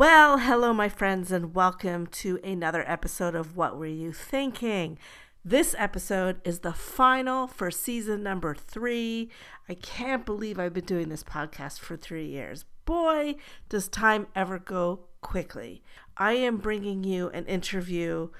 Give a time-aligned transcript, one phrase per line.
[0.00, 4.98] Well, hello, my friends, and welcome to another episode of What Were You Thinking?
[5.44, 9.28] This episode is the final for season number three.
[9.68, 12.64] I can't believe I've been doing this podcast for three years.
[12.86, 13.34] Boy,
[13.68, 15.82] does time ever go quickly.
[16.16, 18.30] I am bringing you an interview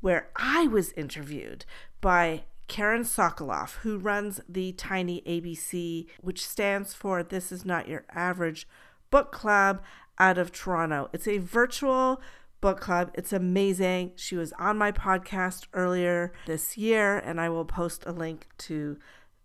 [0.00, 1.66] where I was interviewed
[2.00, 8.06] by Karen Sokoloff, who runs the Tiny ABC, which stands for This Is Not Your
[8.10, 8.66] Average
[9.10, 9.82] Book Club
[10.20, 11.08] out of Toronto.
[11.12, 12.20] It's a virtual
[12.60, 13.10] book club.
[13.14, 14.12] It's amazing.
[14.14, 18.98] She was on my podcast earlier this year, and I will post a link to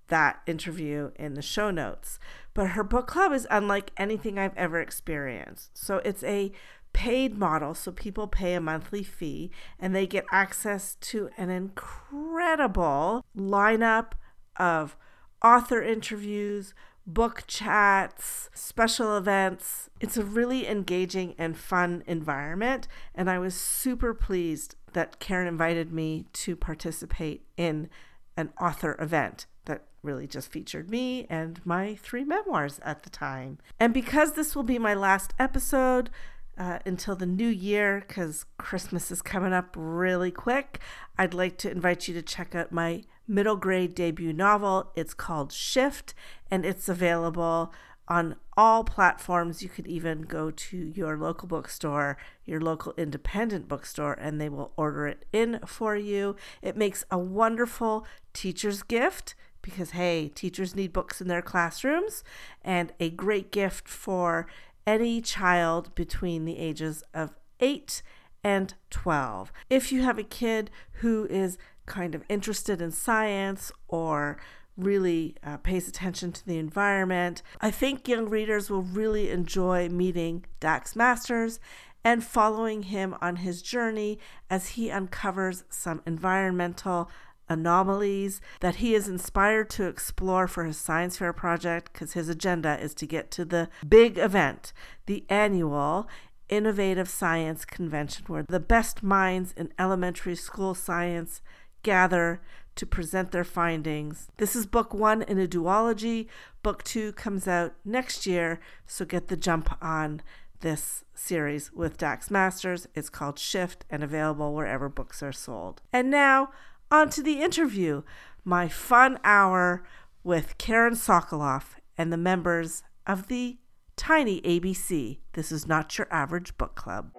[0.09, 2.19] that interview in the show notes.
[2.53, 5.77] But her book club is unlike anything I've ever experienced.
[5.77, 6.51] So it's a
[6.93, 13.25] paid model, so people pay a monthly fee and they get access to an incredible
[13.35, 14.11] lineup
[14.57, 14.95] of
[15.43, 16.73] author interviews,
[17.05, 19.89] book chats, special events.
[19.99, 22.87] It's a really engaging and fun environment.
[23.13, 27.89] And I was super pleased that Karen invited me to participate in
[28.37, 33.59] an author event that really just featured me and my three memoirs at the time.
[33.79, 36.09] And because this will be my last episode,
[36.57, 40.79] uh, until the new year because Christmas is coming up really quick.
[41.17, 44.91] I'd like to invite you to check out my middle grade debut novel.
[44.95, 46.13] It's called Shift
[46.49, 47.73] and it's available
[48.07, 49.63] on all platforms.
[49.63, 54.71] You could even go to your local bookstore, your local independent bookstore, and they will
[54.77, 56.35] order it in for you.
[56.61, 62.23] It makes a wonderful teacher's gift because, hey, teachers need books in their classrooms,
[62.63, 64.45] and a great gift for
[64.85, 68.03] any child between the ages of 8
[68.43, 69.51] and 12.
[69.71, 74.37] If you have a kid who is kind of interested in science or
[74.77, 80.45] really uh, pays attention to the environment, I think young readers will really enjoy meeting
[80.59, 81.59] Dax Masters
[82.03, 84.19] and following him on his journey
[84.49, 87.09] as he uncovers some environmental
[87.47, 92.79] anomalies that he is inspired to explore for his science fair project because his agenda
[92.79, 94.73] is to get to the big event,
[95.05, 96.07] the annual
[96.47, 101.41] Innovative Science Convention, where the best minds in elementary school science
[101.85, 102.41] gather
[102.75, 104.27] to present their findings.
[104.37, 106.27] This is book one in a duology.
[106.63, 110.21] Book two comes out next year, so get the jump on
[110.61, 112.87] this series with Dax Masters.
[112.95, 115.83] It's called Shift and available wherever books are sold.
[115.93, 116.49] And now,
[116.89, 118.01] on to the interview,
[118.43, 119.83] my fun hour
[120.23, 123.57] with Karen Sokoloff and the members of the
[123.95, 125.19] Tiny ABC.
[125.33, 127.11] This is not your average book club.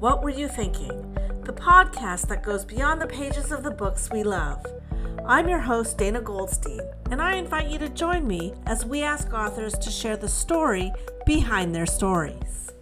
[0.00, 1.14] What Were You Thinking,
[1.44, 4.62] the podcast that goes beyond the pages of the books we love.
[5.24, 9.32] I'm your host, Dana Goldstein, and I invite you to join me as we ask
[9.32, 10.92] authors to share the story
[11.24, 12.72] behind their stories.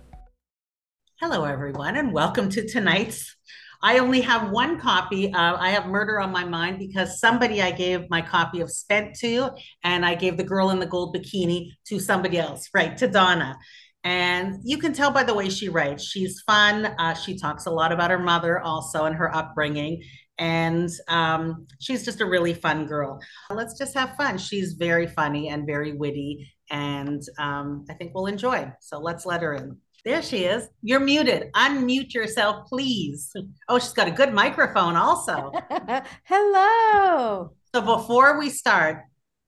[1.21, 3.37] Hello, everyone, and welcome to tonight's.
[3.81, 5.33] I only have one copy.
[5.33, 9.15] Uh, I have Murder on My Mind because somebody I gave my copy of Spent
[9.21, 9.51] to,
[9.85, 13.57] and I gave The Girl in the Gold Bikini to somebody else, right, to Donna.
[14.05, 16.05] And you can tell by the way she writes.
[16.05, 16.87] She's fun.
[16.99, 20.03] Uh, she talks a lot about her mother also and her upbringing
[20.39, 23.21] and um, she's just a really fun girl.
[23.51, 24.39] Let's just have fun.
[24.39, 28.73] She's very funny and very witty, and um, I think we'll enjoy.
[28.81, 29.77] So let's let her in.
[30.05, 30.69] There she is.
[30.83, 31.51] You're muted.
[31.55, 33.33] Unmute yourself, please.
[33.69, 35.51] Oh, she's got a good microphone, also.
[36.25, 37.55] Hello.
[37.75, 39.05] So before we start,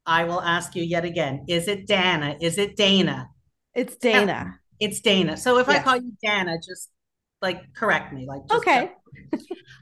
[0.07, 2.37] I will ask you yet again is it Dana?
[2.41, 3.29] Is it Dana?
[3.77, 4.59] It's Dana.
[4.81, 5.37] It's Dana.
[5.37, 5.81] So if yes.
[5.81, 6.91] I call you Dana, just
[7.43, 8.27] like correct me.
[8.27, 8.91] Like, okay.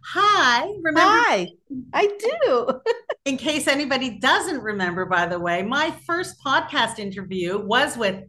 [0.06, 0.66] Hi.
[0.82, 1.00] Remember?
[1.00, 1.48] Hi.
[1.92, 2.80] I do.
[3.24, 8.24] in case anybody doesn't remember, by the way, my first podcast interview was with,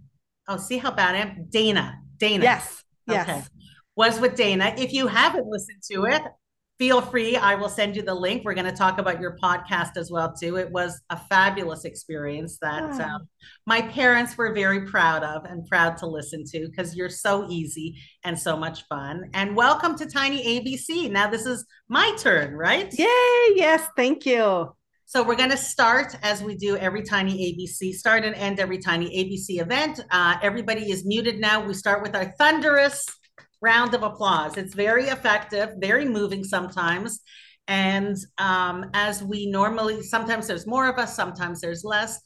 [0.47, 1.47] oh, see how bad I am?
[1.49, 1.99] Dana.
[2.17, 2.43] Dana.
[2.43, 2.83] Yes.
[3.07, 3.49] Yes.
[3.95, 4.73] Was with Dana.
[4.77, 6.21] If you haven't listened to it,
[6.77, 7.37] feel free.
[7.37, 8.43] I will send you the link.
[8.43, 10.57] We're going to talk about your podcast as well too.
[10.57, 13.27] It was a fabulous experience that um,
[13.65, 17.97] my parents were very proud of and proud to listen to because you're so easy
[18.23, 19.29] and so much fun.
[19.33, 21.09] And welcome to Tiny ABC.
[21.09, 22.93] Now this is my turn, right?
[22.97, 23.55] Yay!
[23.55, 24.73] Yes, thank you.
[25.07, 28.79] So we're going to start as we do every Tiny ABC, start and end every
[28.79, 30.01] Tiny ABC event.
[30.11, 31.63] Uh, everybody is muted now.
[31.63, 33.05] We start with our thunderous
[33.61, 34.57] round of applause.
[34.57, 37.21] It's very effective, very moving sometimes.
[37.67, 42.19] And um, as we normally, sometimes there's more of us, sometimes there's less.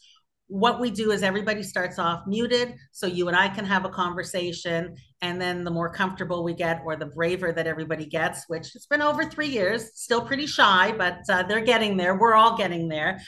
[0.50, 3.90] what we do is everybody starts off muted so you and I can have a
[3.90, 4.96] conversation.
[5.22, 8.88] And then the more comfortable we get, or the braver that everybody gets, which it's
[8.88, 12.18] been over three years, still pretty shy, but uh, they're getting there.
[12.18, 13.22] We're all getting there.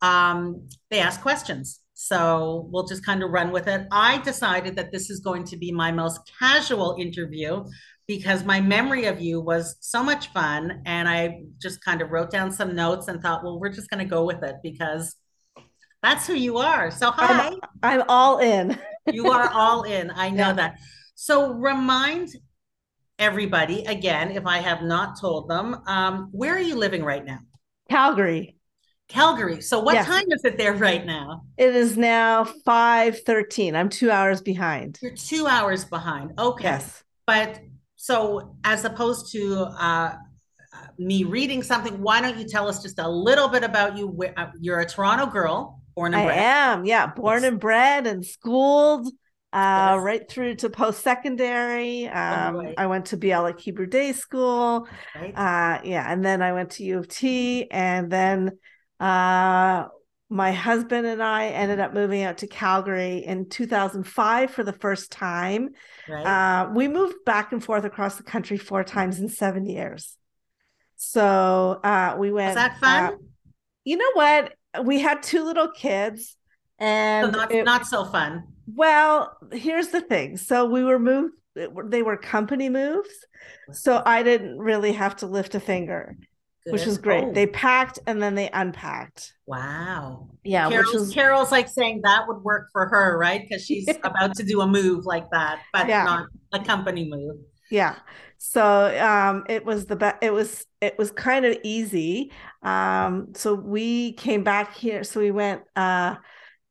[0.00, 1.80] Um, they ask questions.
[2.00, 3.88] So we'll just kind of run with it.
[3.90, 7.64] I decided that this is going to be my most casual interview
[8.06, 10.80] because my memory of you was so much fun.
[10.86, 13.98] And I just kind of wrote down some notes and thought, well, we're just going
[13.98, 15.16] to go with it because
[16.00, 16.92] that's who you are.
[16.92, 17.48] So hi.
[17.48, 18.78] I'm, I'm all in.
[19.12, 20.12] you are all in.
[20.12, 20.52] I know yeah.
[20.52, 20.78] that.
[21.16, 22.28] So remind
[23.18, 27.40] everybody again, if I have not told them, um, where are you living right now?
[27.90, 28.57] Calgary.
[29.08, 29.62] Calgary.
[29.62, 31.42] So what time is it there right now?
[31.56, 33.74] It is now 5:13.
[33.74, 34.98] I'm 2 hours behind.
[35.02, 36.38] You're 2 hours behind.
[36.38, 36.64] Okay.
[36.64, 37.02] Yes.
[37.26, 37.60] But
[37.96, 40.14] so as opposed to uh,
[40.98, 44.16] me reading something, why don't you tell us just a little bit about you?
[44.36, 46.38] Uh, you're a Toronto girl, born and bred.
[46.38, 47.50] I am, yeah, born yes.
[47.50, 49.06] and bred and schooled
[49.52, 50.02] uh, yes.
[50.02, 52.06] right through to post secondary.
[52.06, 52.74] Um, oh, right.
[52.76, 54.86] I went to Bialik Hebrew Day School.
[55.14, 55.32] Right.
[55.34, 58.58] Uh, yeah, and then I went to U of T, and then
[59.00, 59.86] uh,
[60.30, 65.10] my husband and I ended up moving out to Calgary in 2005 for the first
[65.10, 65.70] time.
[66.06, 66.24] Right.
[66.26, 70.16] Uh, we moved back and forth across the country four times in seven years.
[70.96, 72.48] So uh, we went.
[72.48, 73.04] Was that fun?
[73.04, 73.16] Uh,
[73.84, 74.52] you know what?
[74.84, 76.36] We had two little kids,
[76.78, 78.44] and so not, it, not so fun.
[78.66, 80.36] Well, here's the thing.
[80.36, 81.34] So we were moved.
[81.54, 83.08] They were company moves,
[83.72, 86.16] so I didn't really have to lift a finger.
[86.72, 87.24] Which was great.
[87.24, 87.32] Oh.
[87.32, 89.34] They packed and then they unpacked.
[89.46, 90.28] Wow.
[90.44, 90.68] Yeah.
[90.68, 91.12] Carol's, was...
[91.12, 93.42] Carol's like saying that would work for her, right?
[93.42, 96.04] Because she's about to do a move like that, but yeah.
[96.04, 97.36] not a company move.
[97.70, 97.96] Yeah.
[98.38, 98.62] So
[98.98, 100.16] um, it was the best.
[100.22, 102.32] It was it was kind of easy.
[102.62, 105.04] Um, so we came back here.
[105.04, 106.16] So we went uh,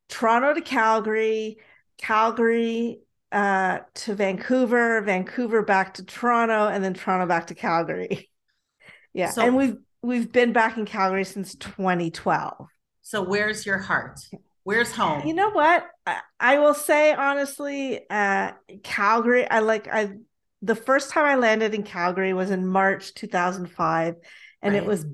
[0.08, 1.58] Toronto to Calgary,
[1.98, 3.00] Calgary
[3.32, 8.30] uh, to Vancouver, Vancouver back to Toronto, and then Toronto back to Calgary.
[9.14, 12.66] Yeah, so, and we've we've been back in Calgary since 2012.
[13.02, 14.20] So where's your heart?
[14.64, 15.26] Where's home?
[15.26, 15.86] You know what?
[16.06, 18.52] I, I will say honestly, uh,
[18.82, 19.48] Calgary.
[19.48, 20.10] I like I.
[20.60, 24.16] The first time I landed in Calgary was in March 2005,
[24.60, 24.82] and right.
[24.82, 25.06] it was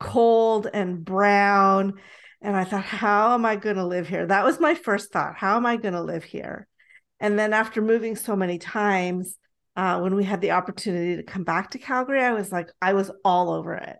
[0.00, 1.94] cold and brown.
[2.40, 4.26] And I thought, how am I going to live here?
[4.26, 5.36] That was my first thought.
[5.36, 6.66] How am I going to live here?
[7.20, 9.36] And then after moving so many times,
[9.76, 12.94] uh, when we had the opportunity to come back to Calgary, I was like, I
[12.94, 13.98] was all over it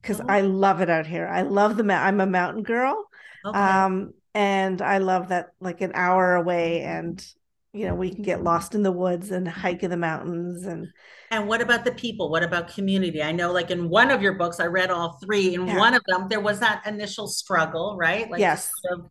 [0.00, 0.26] because oh.
[0.28, 1.26] I love it out here.
[1.26, 3.04] I love the I'm a mountain girl.
[3.44, 3.58] Okay.
[3.58, 7.24] Um, and I love that like an hour away and
[7.72, 10.88] you know, we can get lost in the woods and hike in the mountains and
[11.30, 12.28] and what about the people?
[12.28, 13.22] What about community?
[13.22, 15.54] I know like in one of your books, I read all three.
[15.54, 15.78] In yeah.
[15.78, 18.28] one of them, there was that initial struggle, right?
[18.28, 18.70] Like yes.
[18.82, 19.10] Sort of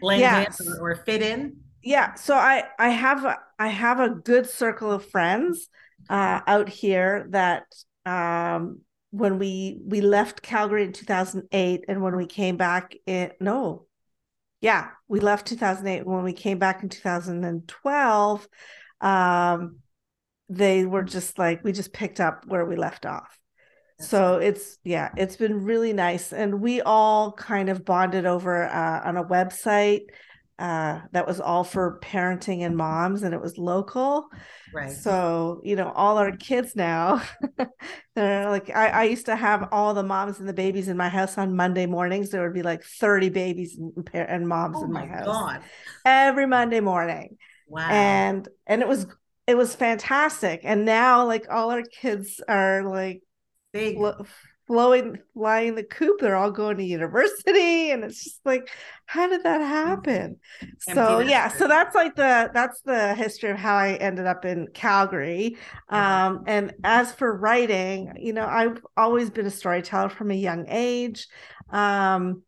[0.00, 0.60] blend yes.
[0.60, 1.58] in or fit in.
[1.82, 2.14] Yeah.
[2.14, 5.68] So I I have a, I have a good circle of friends
[6.10, 7.66] uh, out here that
[8.04, 8.80] um,
[9.14, 13.86] when we we left Calgary in 2008 and when we came back in no.
[14.60, 18.48] Yeah we left 2008 when we came back in 2012
[19.00, 19.76] um
[20.48, 23.38] they were just like we just picked up where we left off.
[24.00, 26.32] So it's yeah it's been really nice.
[26.32, 30.06] And we all kind of bonded over uh, on a website
[30.58, 34.28] uh, that was all for parenting and moms and it was local.
[34.72, 34.90] Right.
[34.90, 37.22] So you know all our kids now
[38.14, 41.08] they're like I, I used to have all the moms and the babies in my
[41.08, 42.30] house on monday mornings.
[42.30, 45.62] There would be like 30 babies and, and moms oh in my, my house God.
[46.04, 47.36] every monday morning.
[47.68, 47.88] Wow.
[47.88, 49.06] And and it was
[49.46, 50.60] it was fantastic.
[50.62, 53.22] And now like all our kids are like
[53.72, 53.98] big
[54.66, 58.70] flowing flying the coop they're all going to university and it's just like
[59.06, 60.38] how did that happen?
[60.78, 64.68] So yeah so that's like the that's the history of how i ended up in
[64.72, 65.56] calgary.
[65.90, 70.66] Um and as for writing you know i've always been a storyteller from a young
[70.68, 71.28] age.
[71.70, 72.42] Um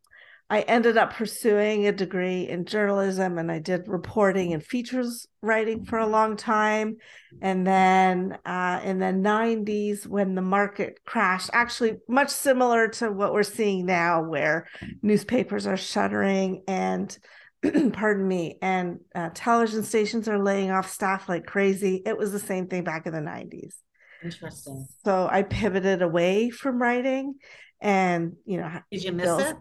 [0.49, 5.83] I ended up pursuing a degree in journalism and I did reporting and features writing
[5.83, 6.97] for a long time.
[7.41, 13.33] And then uh, in the 90s, when the market crashed, actually, much similar to what
[13.33, 14.67] we're seeing now, where
[15.01, 17.17] newspapers are shuttering and
[17.93, 22.01] pardon me, and uh, television stations are laying off staff like crazy.
[22.05, 23.73] It was the same thing back in the 90s.
[24.23, 24.87] Interesting.
[25.03, 27.35] So I pivoted away from writing
[27.81, 29.55] and, you know, did you miss it?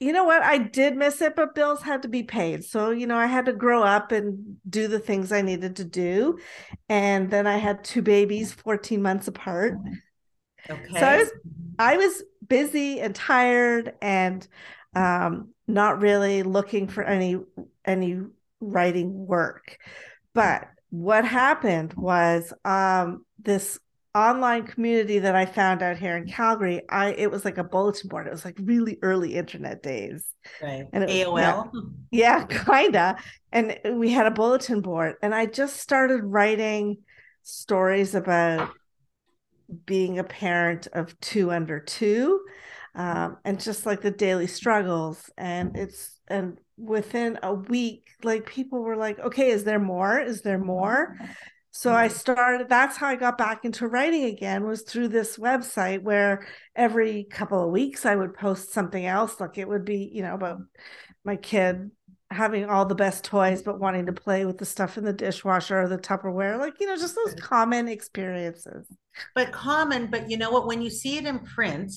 [0.00, 0.42] You know what?
[0.42, 2.64] I did miss it, but bills had to be paid.
[2.64, 5.84] So, you know, I had to grow up and do the things I needed to
[5.84, 6.38] do.
[6.88, 9.74] And then I had two babies 14 months apart.
[10.70, 11.00] Okay.
[11.00, 11.32] So I was
[11.78, 14.46] I was busy and tired and
[14.94, 17.36] um, not really looking for any
[17.84, 18.20] any
[18.60, 19.78] writing work.
[20.32, 23.78] But what happened was um, this
[24.18, 28.08] online community that I found out here in Calgary, I it was like a bulletin
[28.08, 28.26] board.
[28.26, 30.24] It was like really early internet days.
[30.62, 30.86] Right.
[30.92, 31.70] And it, AOL.
[32.10, 33.16] Yeah, yeah, kinda.
[33.52, 36.98] And we had a bulletin board, and I just started writing
[37.42, 38.70] stories about
[39.86, 42.40] being a parent of two under two,
[42.94, 45.30] um, and just like the daily struggles.
[45.36, 50.18] And it's and within a week, like people were like, "Okay, is there more?
[50.18, 51.16] Is there more?"
[51.78, 52.16] So I mm-hmm.
[52.16, 56.44] started, that's how I got back into writing again, was through this website where
[56.74, 59.38] every couple of weeks I would post something else.
[59.38, 60.58] Like it would be, you know, about
[61.24, 61.92] my kid
[62.32, 65.80] having all the best toys, but wanting to play with the stuff in the dishwasher
[65.80, 68.88] or the Tupperware, like, you know, just those common experiences.
[69.36, 70.66] But common, but you know what?
[70.66, 71.92] When you see it in print,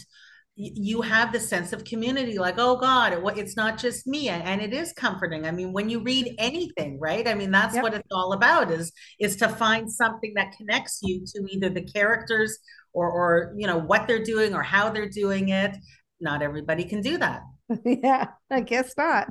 [0.55, 4.73] you have the sense of community like oh god it's not just me and it
[4.73, 5.45] is comforting.
[5.45, 7.27] I mean when you read anything right?
[7.27, 7.83] I mean that's yep.
[7.83, 11.83] what it's all about is is to find something that connects you to either the
[11.83, 12.57] characters
[12.93, 15.75] or or you know what they're doing or how they're doing it.
[16.19, 17.41] Not everybody can do that.
[17.85, 19.29] Yeah i guess not.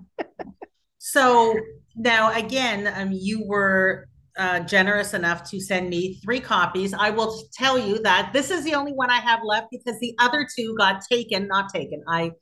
[0.98, 1.54] So
[1.96, 6.94] now again um, you were uh, generous enough to send me three copies.
[6.94, 10.14] I will tell you that this is the only one I have left because the
[10.18, 12.02] other two got taken, not taken.
[12.08, 12.32] I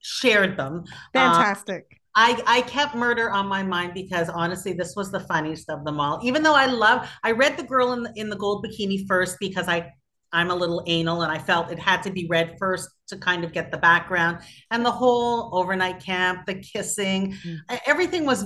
[0.00, 0.84] shared them.
[1.12, 1.86] Fantastic.
[1.90, 5.84] Um, I, I kept murder on my mind because honestly, this was the funniest of
[5.84, 6.20] them all.
[6.22, 9.38] Even though I love, I read the girl in the, in the gold bikini first
[9.40, 9.92] because I
[10.34, 13.44] I'm a little anal and I felt it had to be read first to kind
[13.44, 14.38] of get the background
[14.72, 17.58] and the whole overnight camp, the kissing, mm.
[17.86, 18.44] everything was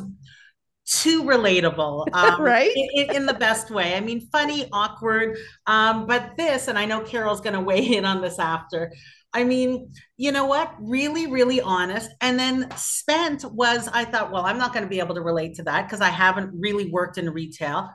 [0.88, 2.72] too relatable, um, right?
[2.94, 3.94] In, in, the best way.
[3.94, 5.38] I mean, funny, awkward.
[5.66, 8.92] Um, but this, and I know Carol's going to weigh in on this after.
[9.32, 10.74] I mean, you know what?
[10.80, 12.10] Really, really honest.
[12.20, 15.56] And then spent was, I thought, well, I'm not going to be able to relate
[15.56, 17.90] to that because I haven't really worked in retail.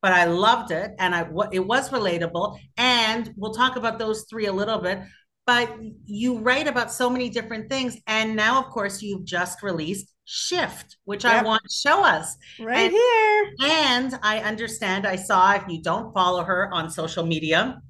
[0.00, 2.58] But I loved it, and I it was relatable.
[2.76, 4.98] And we'll talk about those three a little bit
[5.46, 10.12] but you write about so many different things and now of course you've just released
[10.24, 11.42] shift, which yep.
[11.42, 12.36] I want to show us.
[12.60, 13.52] Right and, here.
[13.60, 17.80] And I understand, I saw if you don't follow her on social media,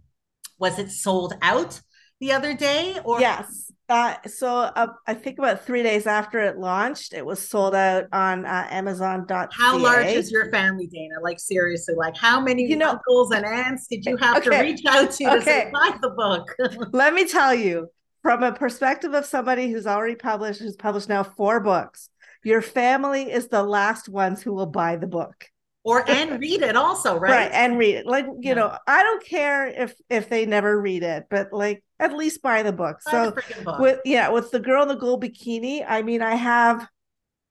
[0.58, 1.80] was it sold out
[2.20, 2.98] the other day?
[3.04, 3.70] Or yes.
[3.92, 8.06] Uh, so uh, I think about three days after it launched, it was sold out
[8.10, 9.48] on uh, Amazon.ca.
[9.52, 11.16] How large is your family, Dana?
[11.20, 14.48] Like seriously, like how many you know, uncles and aunts did you have okay.
[14.48, 15.36] to reach out to okay.
[15.36, 16.48] to say buy the book?
[16.94, 17.88] Let me tell you,
[18.22, 22.08] from a perspective of somebody who's already published, who's published now four books,
[22.44, 25.50] your family is the last ones who will buy the book
[25.84, 28.54] or and read it also right right and read it like you yeah.
[28.54, 32.62] know i don't care if if they never read it but like at least buy
[32.62, 33.78] the book buy so the book.
[33.78, 36.86] with yeah with the girl in the gold bikini i mean i have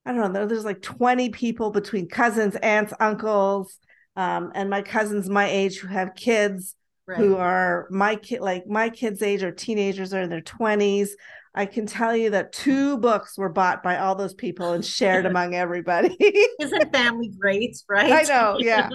[0.05, 3.77] i don't know there's like 20 people between cousins aunts uncles
[4.17, 6.75] um, and my cousins my age who have kids
[7.07, 7.17] right.
[7.17, 11.09] who are my kid like my kids age or teenagers are in their 20s
[11.53, 15.25] I can tell you that two books were bought by all those people and shared
[15.27, 16.15] among everybody.
[16.59, 18.11] Isn't family great, right?
[18.11, 18.89] I know, yeah.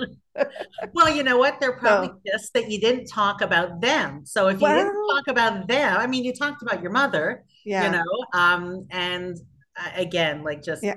[0.92, 1.60] well, you know what?
[1.60, 4.24] They're probably so, pissed that you didn't talk about them.
[4.24, 7.44] So if you well, didn't talk about them, I mean, you talked about your mother,
[7.64, 7.84] yeah.
[7.84, 9.36] you know, um, and
[9.78, 10.96] uh, again, like just yeah.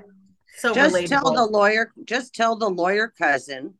[0.56, 1.08] so just relatable.
[1.08, 3.74] tell the lawyer, just tell the lawyer cousin,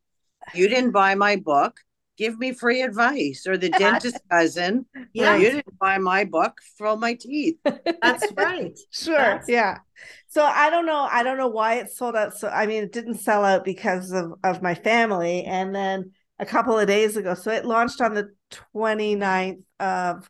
[0.53, 1.79] you didn't buy my book
[2.21, 6.97] give me free advice or the dentist cousin yeah you didn't buy my book fill
[6.97, 7.57] my teeth.
[7.63, 8.77] That's right.
[8.91, 9.49] Sure that's...
[9.49, 9.79] yeah.
[10.27, 12.91] So i don't know i don't know why it sold out so i mean it
[12.91, 17.33] didn't sell out because of of my family and then a couple of days ago
[17.33, 18.29] so it launched on the
[18.75, 20.29] 29th of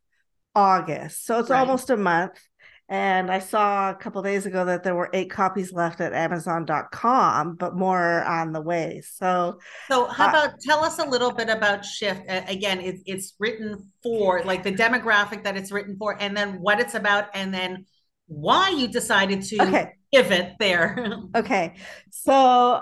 [0.56, 1.26] august.
[1.26, 1.60] So it's right.
[1.60, 2.40] almost a month
[2.92, 7.56] and I saw a couple days ago that there were eight copies left at Amazon.com,
[7.56, 9.02] but more on the way.
[9.02, 12.24] So, so how uh, about tell us a little bit about Shift?
[12.30, 16.62] Uh, again, it's it's written for like the demographic that it's written for, and then
[16.62, 17.86] what it's about, and then
[18.28, 19.94] why you decided to okay.
[20.12, 21.18] it there.
[21.36, 21.76] okay,
[22.10, 22.34] so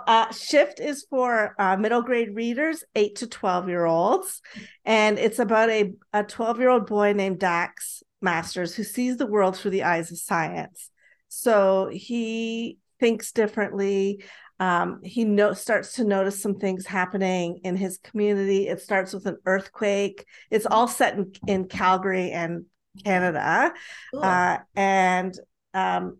[0.07, 4.41] uh, Shift is for uh, middle grade readers, eight to twelve year olds,
[4.85, 9.27] and it's about a a twelve year old boy named Dax Masters who sees the
[9.27, 10.89] world through the eyes of science.
[11.27, 14.23] So he thinks differently.
[14.59, 18.67] Um, he no- starts to notice some things happening in his community.
[18.67, 20.25] It starts with an earthquake.
[20.51, 22.65] It's all set in, in Calgary and
[23.05, 23.73] Canada.
[24.13, 24.23] Cool.
[24.23, 25.33] Uh, and
[25.73, 26.17] um,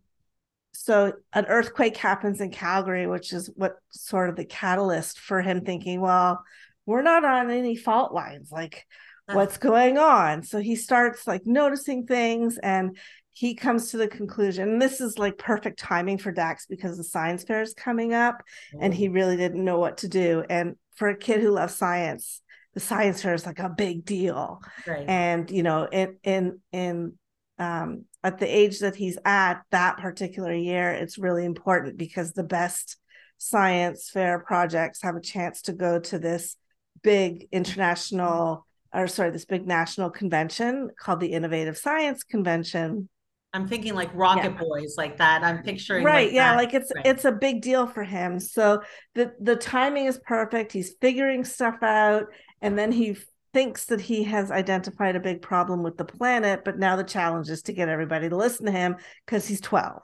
[0.74, 5.66] so an earthquake happens in Calgary, which is what sort of the catalyst for him
[5.66, 6.42] thinking, well,
[6.86, 8.50] we're not on any fault lines.
[8.52, 8.86] Like
[9.34, 10.44] what's going on.
[10.44, 12.98] So he starts like noticing things and
[13.32, 17.04] he comes to the conclusion and this is like perfect timing for Dax because the
[17.04, 18.44] science fair is coming up
[18.80, 20.44] and he really didn't know what to do.
[20.50, 22.42] And for a kid who loves science,
[22.74, 24.62] the science fair is like a big deal.
[24.86, 25.08] Right.
[25.08, 27.14] And you know, in in in
[27.58, 32.44] um at the age that he's at that particular year, it's really important because the
[32.44, 32.98] best
[33.38, 36.58] science fair projects have a chance to go to this
[37.02, 43.10] big international or sorry, this big national convention called the Innovative Science Convention.
[43.54, 44.58] I'm thinking like Rocket yeah.
[44.60, 45.44] Boys, like that.
[45.44, 46.58] I'm picturing right, like yeah, that.
[46.58, 47.06] like it's right.
[47.06, 48.40] it's a big deal for him.
[48.40, 48.84] So
[49.16, 50.72] the the timing is perfect.
[50.72, 52.28] He's figuring stuff out,
[52.62, 53.18] and then he
[53.54, 56.64] thinks that he has identified a big problem with the planet.
[56.64, 60.04] But now the challenge is to get everybody to listen to him because he's 12.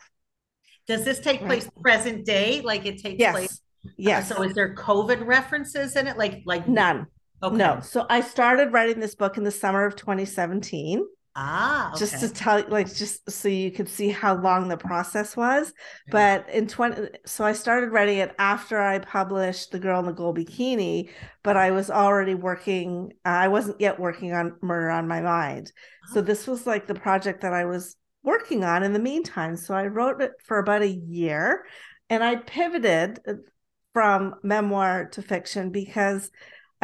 [0.88, 1.48] Does this take Right.
[1.48, 2.62] place present day?
[2.62, 3.62] Like it takes Yes, place?
[3.86, 6.18] Uh, yes, So is there COVID references in it?
[6.18, 7.08] Like like none.
[7.46, 7.58] Okay.
[7.58, 7.80] No.
[7.82, 11.06] So I started writing this book in the summer of 2017.
[11.38, 12.00] Ah, okay.
[12.00, 15.74] just to tell you, like just so you could see how long the process was
[16.10, 20.14] but in 20 so i started writing it after i published the girl in the
[20.14, 21.10] gold bikini
[21.44, 25.74] but i was already working uh, i wasn't yet working on murder on my mind
[26.14, 29.76] so this was like the project that i was working on in the meantime so
[29.76, 31.66] i wrote it for about a year
[32.10, 33.34] and i pivoted uh,
[33.94, 36.32] from memoir to fiction because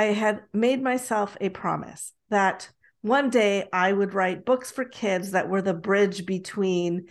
[0.02, 2.70] i had made myself a promise that
[3.04, 7.08] one day I would write books for kids that were the bridge between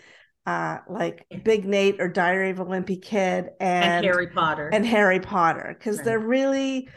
[0.46, 4.68] uh like Big Nate or Diary of a Wimpy Kid and and Harry Potter.
[4.72, 6.04] and Harry Potter because Right.
[6.04, 6.88] they're really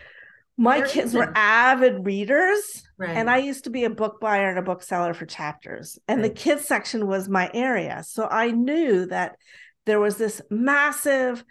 [0.57, 3.17] my kids were avid readers right.
[3.17, 6.27] and I used to be a book buyer and a bookseller for chapters and Right.
[6.35, 9.35] the kids section was my area so I knew that
[9.87, 11.43] there was this massive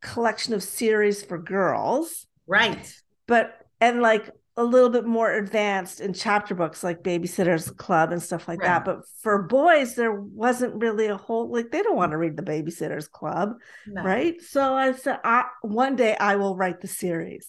[0.00, 2.92] collection of series for girls right.
[3.26, 8.22] but and like a little bit more advanced in chapter books like babysitters club and
[8.22, 12.12] stuff like that but for boys there wasn't really a whole like they don't want
[12.12, 13.54] to read the babysitters club
[13.86, 14.02] No.
[14.02, 17.48] right so i said I, one day i will write the series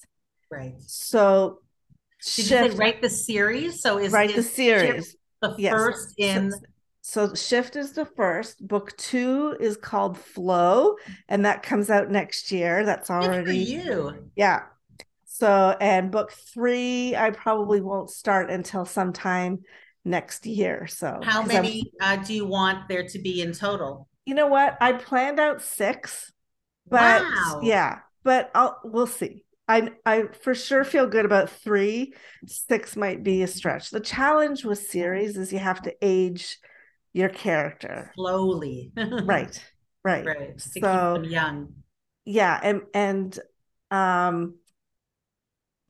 [0.49, 0.75] Right.
[0.79, 1.59] so
[2.35, 3.81] Did you shift say write the series?
[3.81, 5.71] So is write the series the Yes.
[5.73, 10.95] first in so, so shift is the first book two is called flow
[11.27, 14.29] and that comes out next year that's already you.
[14.35, 14.61] Yeah.
[15.41, 19.63] So, and book three, I probably won't start until sometime
[20.05, 20.85] next year.
[20.85, 24.07] So, how many uh, do you want there to be in total?
[24.27, 24.77] you know what?
[24.79, 26.31] I planned out six,
[26.87, 27.59] but wow.
[27.63, 29.43] yeah, but I'll we'll see.
[29.67, 32.13] I I for sure feel good about three.
[32.45, 33.89] Six might be a stretch.
[33.89, 36.59] The challenge with series is you have to age
[37.13, 38.11] your character.
[38.13, 38.91] Slowly.
[38.95, 39.59] Right.
[40.03, 40.23] Right.
[40.23, 40.57] right.
[40.59, 41.73] To So- them young.
[42.25, 43.39] yeah and and
[43.89, 44.53] um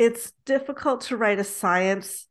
[0.02, 2.28] it's difficult to write a science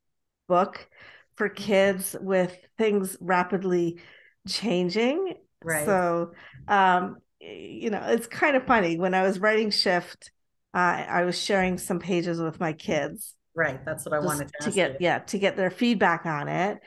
[0.49, 0.89] book
[1.37, 4.01] for kids with things rapidly
[4.49, 5.87] changing Right.
[5.87, 6.33] so
[6.67, 10.33] um you know it's kind of funny when i was writing shift
[10.75, 13.85] uh, i was sharing some pages with my kids right.
[13.85, 14.97] That's what I wanted to, to ask get you.
[15.01, 16.81] yeah to get their feedback on it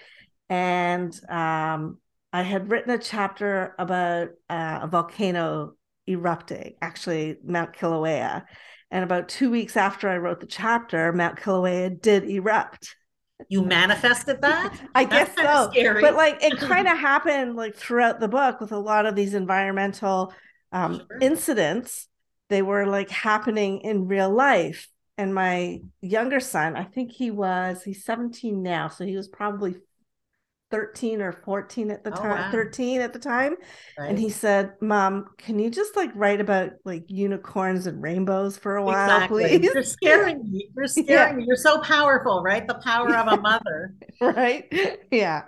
[0.50, 1.98] and um
[2.34, 5.76] i had written a chapter about uh, a volcano
[6.10, 8.44] erupting actually mount kilauea
[8.94, 12.96] and about two weeks after i wrote the chapter mount kilauea did erupt
[13.50, 14.74] You manifested that?
[14.96, 16.02] i That's guess so Scary.
[16.02, 19.34] but like it kind of happened like throughout the book with a lot of these
[19.34, 20.34] environmental
[20.72, 21.20] um, Sure.
[21.20, 22.08] incidents
[22.50, 27.84] they were like happening in real life and my younger son i think he was
[27.84, 29.76] he's 17 now so he was probably
[30.72, 32.52] 13 or 14 at the Oh, time wow.
[32.52, 33.56] 13 at the time
[33.98, 34.10] right?
[34.10, 38.76] and he said mom can you just like write about like unicorns and rainbows for
[38.76, 39.28] a while exactly.
[39.28, 40.70] please You're scaring me.
[40.76, 41.46] You're scaring me.
[41.48, 42.68] You're so powerful, right?
[42.68, 43.94] The power of a mother.
[44.22, 44.66] right
[45.12, 45.44] yeah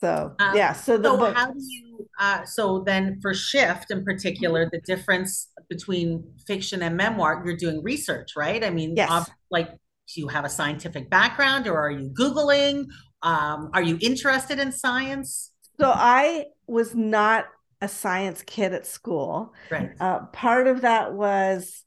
[0.00, 3.90] so Um, yeah so the so book how do you uh so then for shift
[3.90, 9.10] in particular the difference between fiction and memoir you're doing research right i mean Yes.
[9.10, 12.86] ob- like do you have a scientific background or are you googling
[13.22, 17.46] um are you interested in science So I was not
[17.80, 19.52] a science kid at school.
[19.70, 21.84] right Uh, part of that was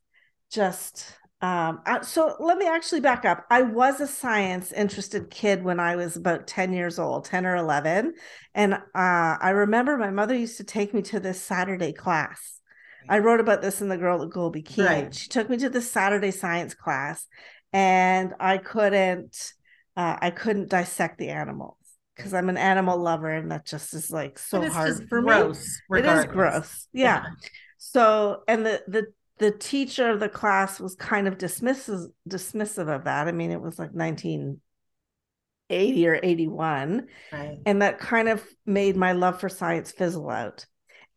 [0.51, 3.45] just um, so let me actually back up.
[3.51, 7.55] I was a science interested kid when I was about 10 years old, 10 or
[7.57, 8.13] 11.
[8.55, 12.61] And uh, I remember my mother used to take me to this Saturday class.
[13.09, 14.85] I wrote about this in The Girl with Gold Bikini.
[14.85, 15.13] Right.
[15.13, 17.27] She took me to the Saturday science class
[17.71, 19.53] and I couldn't
[19.97, 21.77] uh, I couldn't dissect the animals
[22.15, 25.81] because I'm an animal lover and that just is like so hard for me gross
[25.89, 27.25] it is gross yeah.
[27.77, 33.03] so and the the the teacher of the class was kind of dismissive dismissive of
[33.03, 37.07] that i mean it was like 1980 or 81.
[37.31, 37.59] Right.
[37.65, 40.65] And that kind of made my love for science fizzle out.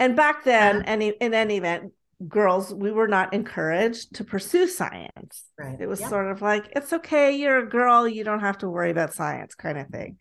[0.01, 0.85] And back then, Uh-huh.
[0.87, 1.93] any in any event,
[2.27, 5.45] girls, we were not encouraged to pursue science.
[5.57, 5.81] Right.
[5.81, 6.09] It was Yeah.
[6.09, 9.55] sort of like, it's okay, you're a girl, you don't have to worry about science
[9.55, 10.17] kind of thing.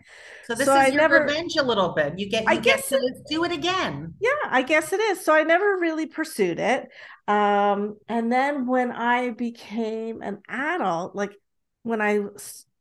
[0.46, 2.20] So this So is I your never- revenge a little bit.
[2.20, 4.14] You get you I get guess to do it again.
[4.20, 5.26] Yeah, I guess it is.
[5.26, 6.88] So I never really pursued it.
[7.28, 11.36] Um, and then when I became an adult, like
[11.82, 12.20] when i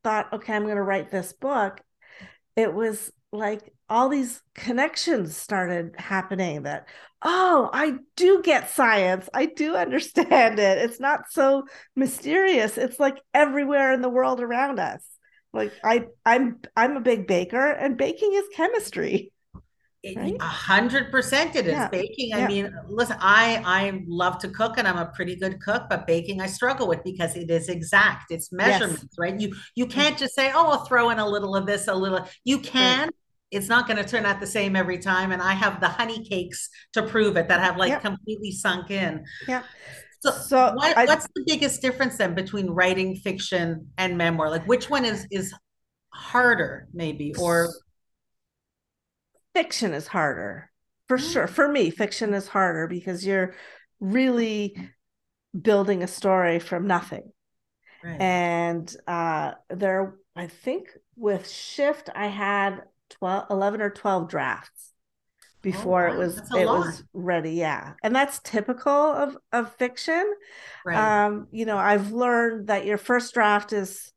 [0.04, 1.80] thought, okay, I'm going to write this book,
[2.54, 6.86] it was like all these connections started happening that,
[7.28, 9.28] oh, I do get science.
[9.34, 10.78] I do understand it.
[10.78, 11.64] It's not so
[11.96, 12.78] mysterious.
[12.78, 15.04] It's like everywhere in the world around us.
[15.52, 19.32] Like I I'm I'm a big baker and baking is chemistry.
[20.40, 21.88] A hundred percent it is Yeah.
[21.88, 22.32] baking.
[22.32, 22.46] I Yeah.
[22.46, 26.40] mean, listen, I I love to cook and I'm a pretty good cook, but baking
[26.40, 28.30] I struggle with because it is exact.
[28.30, 29.38] It's measurements, right?
[29.40, 29.90] You you mm.
[29.90, 32.28] can't just say, oh, I'll throw in a little of this, a little.
[32.44, 33.10] You can.
[33.50, 35.32] It's not going to turn out the same every time.
[35.32, 38.02] And I have the honey cakes to prove it that have like Yep.
[38.02, 39.24] completely sunk in.
[39.48, 39.62] Yeah.
[40.20, 44.50] So, So what, I- what's the biggest difference then between writing fiction and memoir?
[44.50, 45.54] Like which one is is
[46.10, 47.68] harder, maybe, or
[49.54, 50.70] fiction is harder
[51.08, 51.32] for Mm.
[51.32, 53.54] sure for me fiction is harder because you're
[54.00, 54.76] really
[55.58, 57.32] building a story from nothing
[58.04, 58.20] right.
[58.20, 64.92] and uh there i think with shift i had 12 11 or 12 drafts
[65.62, 66.78] before it wow, was it lot.
[66.78, 70.24] was ready yeah and that's typical of of fiction
[70.84, 71.24] right.
[71.24, 74.12] um you know i've learned that your first draft is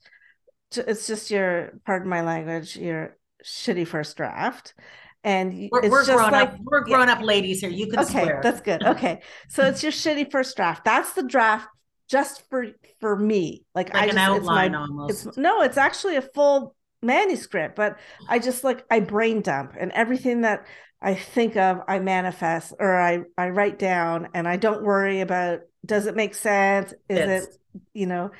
[0.75, 4.75] it's just your pardon my language your shitty first draft
[5.23, 6.60] and We're, it's we're just grown like up.
[6.62, 6.95] We're yeah.
[6.95, 7.69] grown up ladies here.
[7.69, 8.41] You can okay swear.
[8.43, 11.67] that's good okay so it's your shitty first draft that's the draft
[12.10, 12.67] just for
[12.99, 15.28] for me like, like i just outline it's my almost.
[15.28, 19.92] it's no it's actually a full manuscript but i just like i brain dump and
[19.94, 20.66] everything that
[21.02, 25.62] i think of i manifest or i i write down and i don't worry about
[25.86, 26.94] does it make sense?
[27.08, 27.46] Is Fits.
[27.46, 28.32] it you know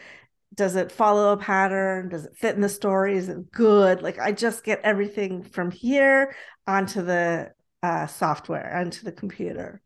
[0.56, 2.10] does it follow a pattern?
[2.10, 3.16] Does it fit in the story?
[3.16, 4.02] Is it good?
[4.02, 6.36] Like i just get everything from here
[6.68, 9.82] onto the uh, software onto the computer.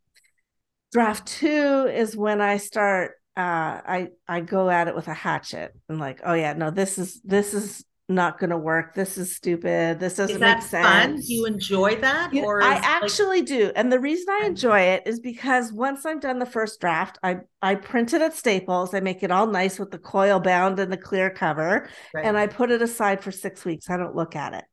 [0.91, 5.73] Draft two is when i start uh, i i go at it with a hatchet
[5.89, 9.33] and like oh yeah no this is this is not going to work this is
[9.33, 11.15] stupid this doesn't Is make sense fun?
[11.15, 12.33] Do you enjoy that?
[12.33, 13.71] you- or I is, like- actually do.
[13.75, 17.37] And the reason I enjoy it is because once I'm done the first draft, I
[17.61, 18.93] I print it at Staples.
[18.93, 22.25] I make it all nice with the coil bound and the clear cover, right.
[22.25, 23.89] and I put it aside for six weeks.
[23.89, 24.65] I don't look at it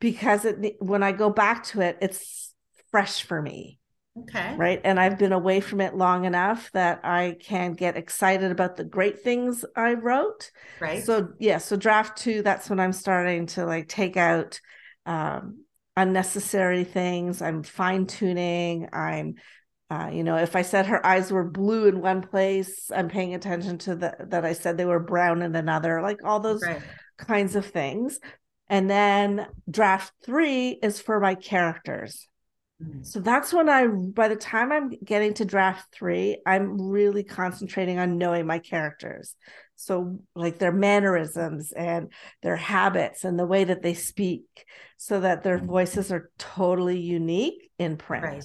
[0.00, 2.52] because it when I go back to it, it's
[2.90, 3.77] fresh for me,
[4.22, 4.54] okay.
[4.56, 4.80] right?
[4.84, 8.84] And I've been away from it long enough that I can get excited about the
[8.84, 10.50] great things I wrote.
[10.80, 11.04] Right.
[11.04, 14.60] So yeah, so draft two, that's when I'm starting to like take out
[15.06, 15.64] um
[15.96, 17.42] unnecessary things.
[17.42, 18.88] I'm fine tuning.
[18.92, 19.34] I'm
[19.90, 23.34] uh, you know, if I said her eyes were blue in one place, I'm paying
[23.34, 26.82] attention to the that I said they were brown in another, like all those right.
[27.16, 28.20] kinds of things.
[28.68, 32.27] And then draft three is for my characters.
[32.82, 33.04] Mm.
[33.04, 37.98] So that's when I, by the time I'm getting to draft three, I'm really concentrating
[37.98, 39.34] on knowing my characters.
[39.80, 42.12] So, like their mannerisms and
[42.42, 47.70] their habits and the way that they speak, so that their voices are totally unique
[47.78, 48.24] in print.
[48.24, 48.44] Right.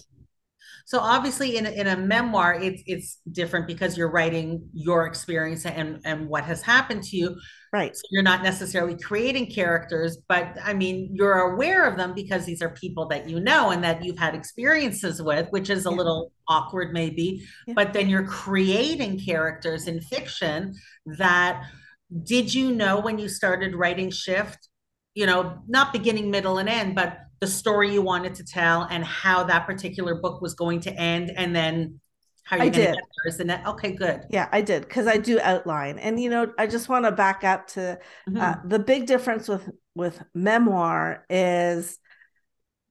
[0.85, 5.65] So obviously in a, in a memoir, it's it's different because you're writing your experience
[5.65, 7.35] and and what has happened to you.
[7.71, 7.95] Right.
[7.95, 12.61] So you're not necessarily creating characters, but I mean, you're aware of them because these
[12.61, 15.95] are people that you know and that you've had experiences with, which is a Yeah.
[15.97, 17.45] little awkward maybe.
[17.65, 17.75] Yeah.
[17.75, 20.73] But then you're creating characters in fiction
[21.17, 21.63] that
[22.23, 24.69] did you know when you started writing Shift,
[25.15, 29.03] you know, not beginning, middle, and end, but the story you wanted to tell and
[29.03, 31.99] how that particular book was going to end and then
[32.45, 32.95] how I you're going to did.
[32.95, 33.67] get there is the net.
[33.67, 34.21] Okay, good.
[34.29, 37.43] Yeah, I did because I do outline, and you know, I just want to back
[37.43, 38.41] up to Mhm.
[38.41, 41.99] uh, the big difference with with memoir is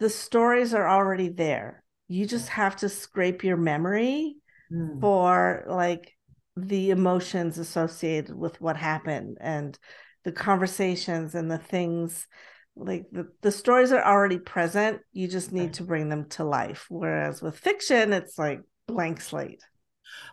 [0.00, 1.82] the stories are already there.
[2.08, 4.36] You just have to scrape your memory
[4.70, 5.00] Mm.
[5.00, 6.14] for like
[6.56, 9.78] the emotions associated with what happened and
[10.24, 12.26] the conversations and the things
[12.76, 16.86] like the, the stories are already present you just need to bring them to life
[16.88, 19.62] whereas with fiction it's like blank slate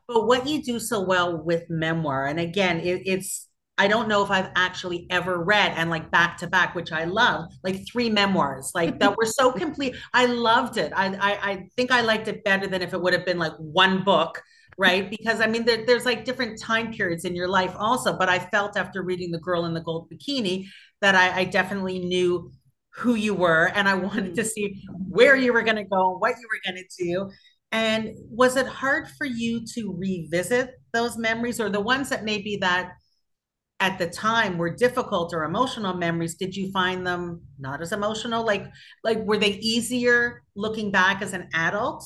[0.07, 3.47] But what you do so well with memoir, and again, it, it's
[3.77, 7.05] I don't know if I've actually ever read and like back to back, which I
[7.05, 9.95] love, like three memoirs, like that were so complete.
[10.13, 10.91] I loved it.
[10.95, 13.53] I, I I think I liked it better than if it would have been like
[13.57, 14.41] one book,
[14.77, 15.09] right?
[15.17, 18.17] Because I mean, there, there's like different time periods in your life also.
[18.17, 20.65] But I felt after reading The Girl in the Gold Bikini
[21.01, 22.51] that I, I definitely knew
[22.91, 26.35] who you were and I wanted to see where you were going to go, what
[26.39, 27.29] you were going to do.
[27.71, 32.57] And was it hard for you to revisit those memories or the ones that maybe
[32.57, 32.93] that
[33.79, 38.45] at the time were difficult or emotional memories did you find them not as emotional
[38.45, 38.65] like
[39.03, 42.05] like were they easier looking back as an adult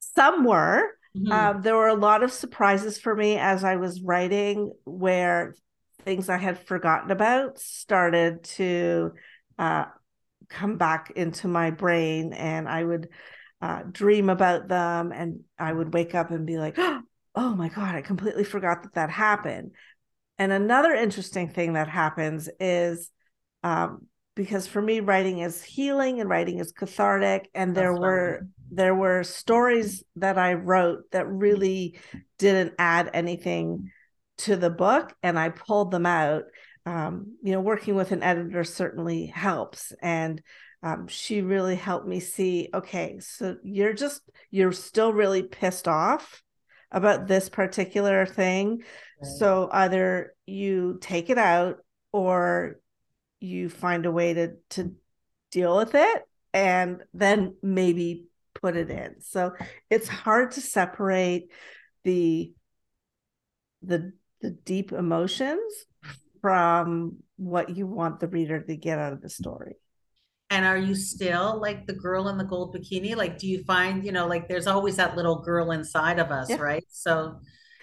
[0.00, 0.82] some were
[1.16, 1.30] mm-hmm.
[1.30, 5.54] um, there were a lot of surprises for me as i was writing where
[6.08, 9.12] things i had forgotten about started to
[9.58, 9.84] uh,
[10.48, 13.08] come back into my brain and i would
[13.60, 16.78] uh, dream about them and i would wake up and be like
[17.34, 19.72] oh my god i completely forgot that that happened
[20.38, 23.10] and another interesting thing that happens is
[23.62, 24.06] um,
[24.38, 27.50] because for me, writing is healing and writing is cathartic.
[27.56, 28.50] And there That's were funny.
[28.70, 31.98] there were stories that I wrote that really
[32.38, 33.90] didn't add anything
[34.38, 36.44] to the book, and I pulled them out.
[36.86, 40.42] Um, you know, working with an editor certainly helps, and
[40.82, 42.68] um, she really helped me see.
[42.72, 46.42] Okay, so you're just you're still really pissed off
[46.90, 48.82] about this particular thing
[49.22, 51.78] so either you take it out
[52.12, 52.80] or
[53.40, 54.94] you find a way to to
[55.50, 56.22] deal with it
[56.52, 59.20] and then maybe put it in.
[59.20, 59.54] So
[59.90, 61.50] it's hard to separate
[62.04, 62.52] the
[63.82, 65.86] the the deep emotions
[66.40, 69.74] from what you want the reader to get out of the story.
[70.50, 73.14] And are you still like the girl in the gold bikini?
[73.14, 76.48] Like, do you find, you know, like there's always that little girl inside of us,
[76.48, 76.56] yeah.
[76.56, 76.84] right?
[76.88, 77.40] So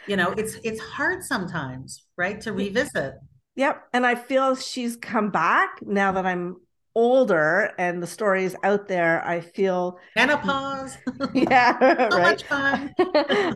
[0.07, 3.15] you know it's it's hard sometimes right to revisit
[3.55, 6.57] yep and i feel she's come back now that i'm
[6.93, 10.97] older and the story is out there i feel menopause
[11.33, 11.77] yeah
[12.09, 12.21] so right.
[12.21, 12.93] much fun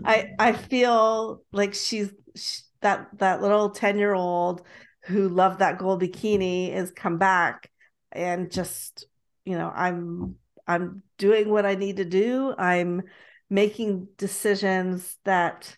[0.06, 4.62] i i feel like she's she, that that little 10 year old
[5.04, 7.70] who loved that gold bikini is come back
[8.12, 9.06] and just
[9.46, 10.36] you know i'm
[10.68, 13.02] i'm doing what i need to do i'm
[13.50, 15.76] making decisions that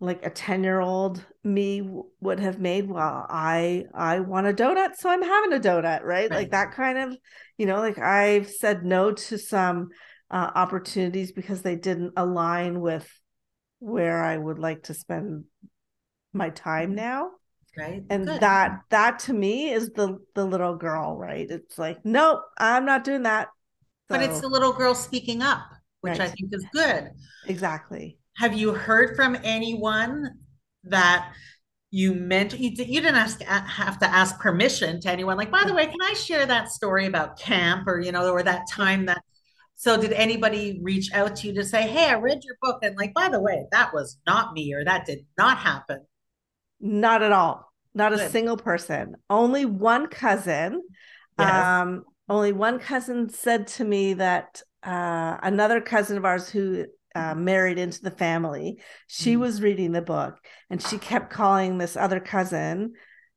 [0.00, 1.88] like a 10 year old me
[2.20, 6.02] would have made well i i want a donut so i'm having a donut right?
[6.02, 7.16] right, like that kind of
[7.58, 9.88] you know like i've said no to some
[10.30, 13.08] uh, opportunities because they didn't align with
[13.78, 15.44] where i would like to spend
[16.32, 16.96] my time mm-hmm.
[16.96, 17.30] now.
[17.78, 18.02] Right?
[18.10, 18.40] And Good.
[18.40, 21.46] that that to me is the the little girl right?
[21.48, 23.48] It's like nope i'm not doing that.
[24.10, 25.62] So, but it's the little girl speaking up
[26.00, 26.22] which right.
[26.22, 27.10] i think is good.
[27.46, 28.18] Exactly.
[28.36, 30.30] Have you heard from anyone
[30.84, 31.32] that
[31.90, 35.74] you meant you, you didn't ask, have to ask permission to anyone like by the
[35.74, 39.20] way can i share that story about camp or you know or that time that
[39.74, 42.96] so did anybody reach out to you to say hey i read your book and
[42.96, 46.00] like by the way that was not me or that did not happen
[46.80, 48.20] not at all not Good.
[48.20, 50.82] a single person only one cousin
[51.38, 51.66] yes.
[51.66, 57.34] um only one cousin said to me that uh, another cousin of ours who uh,
[57.34, 58.78] married into the family.
[59.06, 59.40] She mm.
[59.40, 60.38] was reading the book
[60.70, 62.92] and she kept calling this other cousin,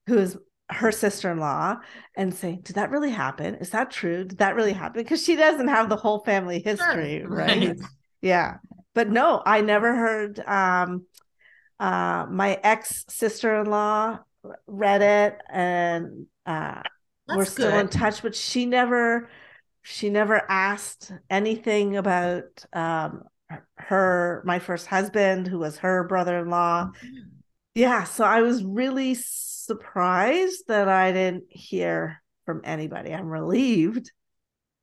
[0.07, 0.37] who is
[0.69, 1.77] her sister in law,
[2.15, 3.55] and saying, Did that really happen?
[3.55, 4.25] Is that true?
[4.25, 5.01] Did that really happen?
[5.01, 7.29] Because she doesn't have the whole family history, sure.
[7.29, 7.79] right?
[8.21, 8.57] yeah.
[8.93, 11.05] But no, I never heard um,
[11.83, 14.19] uh, my ex sister in law
[14.67, 16.81] read it and uh,
[17.27, 17.81] we're still good.
[17.81, 19.29] in touch, but she never
[19.81, 23.23] she never asked anything about um,
[23.77, 26.89] her my first husband who was her brother-in-law.
[27.75, 33.13] Yeah so i was really surprised that i didn't hear from anybody.
[33.13, 34.11] I'm relieved.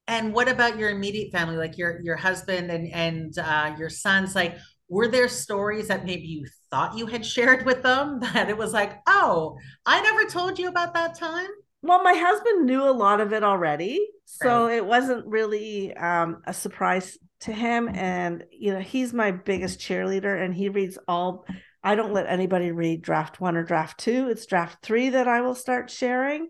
[0.08, 4.34] And what about your immediate family like your your husband and and uh, your sons?
[4.34, 4.56] Like
[4.90, 8.74] were there stories that maybe you thought you had shared with them that it was
[8.74, 11.48] like oh i never told you about that time?
[11.82, 14.76] Well my husband knew a lot of it already so right.
[14.76, 17.88] it wasn't really um, a surprise to him.
[17.88, 21.44] And you know he's my biggest cheerleader and he reads all
[21.82, 24.28] i don't let anybody read draft one or draft two.
[24.28, 26.48] It's draft three that i will start sharing.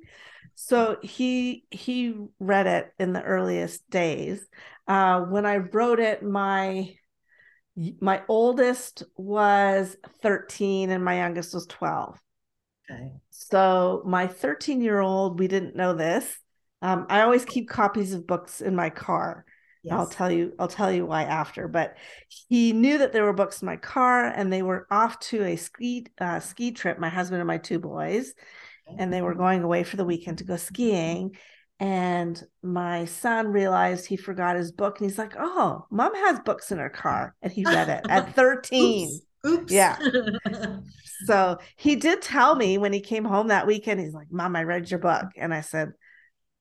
[0.57, 4.47] So he he read it in the earliest days.
[4.87, 6.95] Uh, when i wrote it my
[8.01, 12.19] my oldest was 13 and my youngest was 12
[12.91, 13.13] okay.
[13.31, 16.39] So my 13 year old we didn't know this
[16.83, 19.45] um, i always keep copies of books in my car.
[19.83, 19.95] Yes.
[19.95, 21.97] I'll tell you I'll tell you why after but
[22.29, 25.57] he knew that there were books in my car and they were off to a
[25.57, 28.35] ski uh, ski trip my husband and my two boys
[28.99, 31.37] and they were going away for the weekend to go skiing
[31.81, 36.71] and my son realized he forgot his book and he's like oh mom has books
[36.71, 39.73] in her car and he read it at 13 Oops.
[39.73, 39.99] Yeah.
[41.25, 44.65] so he did tell me when he came home that weekend, he's like, Mom, I
[44.65, 45.27] read your book.
[45.37, 45.93] And I said,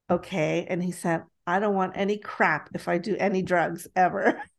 [0.10, 0.66] Okay.
[0.70, 4.42] And he said, I don't want any crap if I do any drugs ever.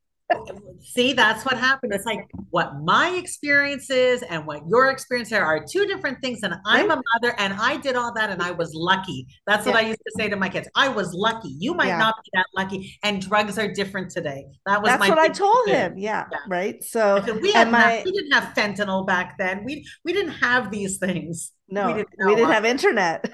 [0.82, 1.92] See, that's what happened.
[1.92, 6.42] It's like what my experience is and what your experience are, are two different things.
[6.42, 9.26] And I'm a mother and I did all that and I was lucky.
[9.46, 9.72] That's yeah.
[9.72, 10.68] what I used to say to my kids.
[10.74, 11.54] I was lucky.
[11.58, 11.98] You might yeah.
[11.98, 12.98] not be that lucky.
[13.02, 14.46] And drugs are different today.
[14.66, 15.98] That was that's what I told him.
[15.98, 16.82] Yeah, yeah, Right.
[16.82, 19.64] So we, had my, not, we didn't have fentanyl back then.
[19.64, 21.52] We we didn't have these things.
[21.68, 23.30] No, we didn't, we didn't have internet.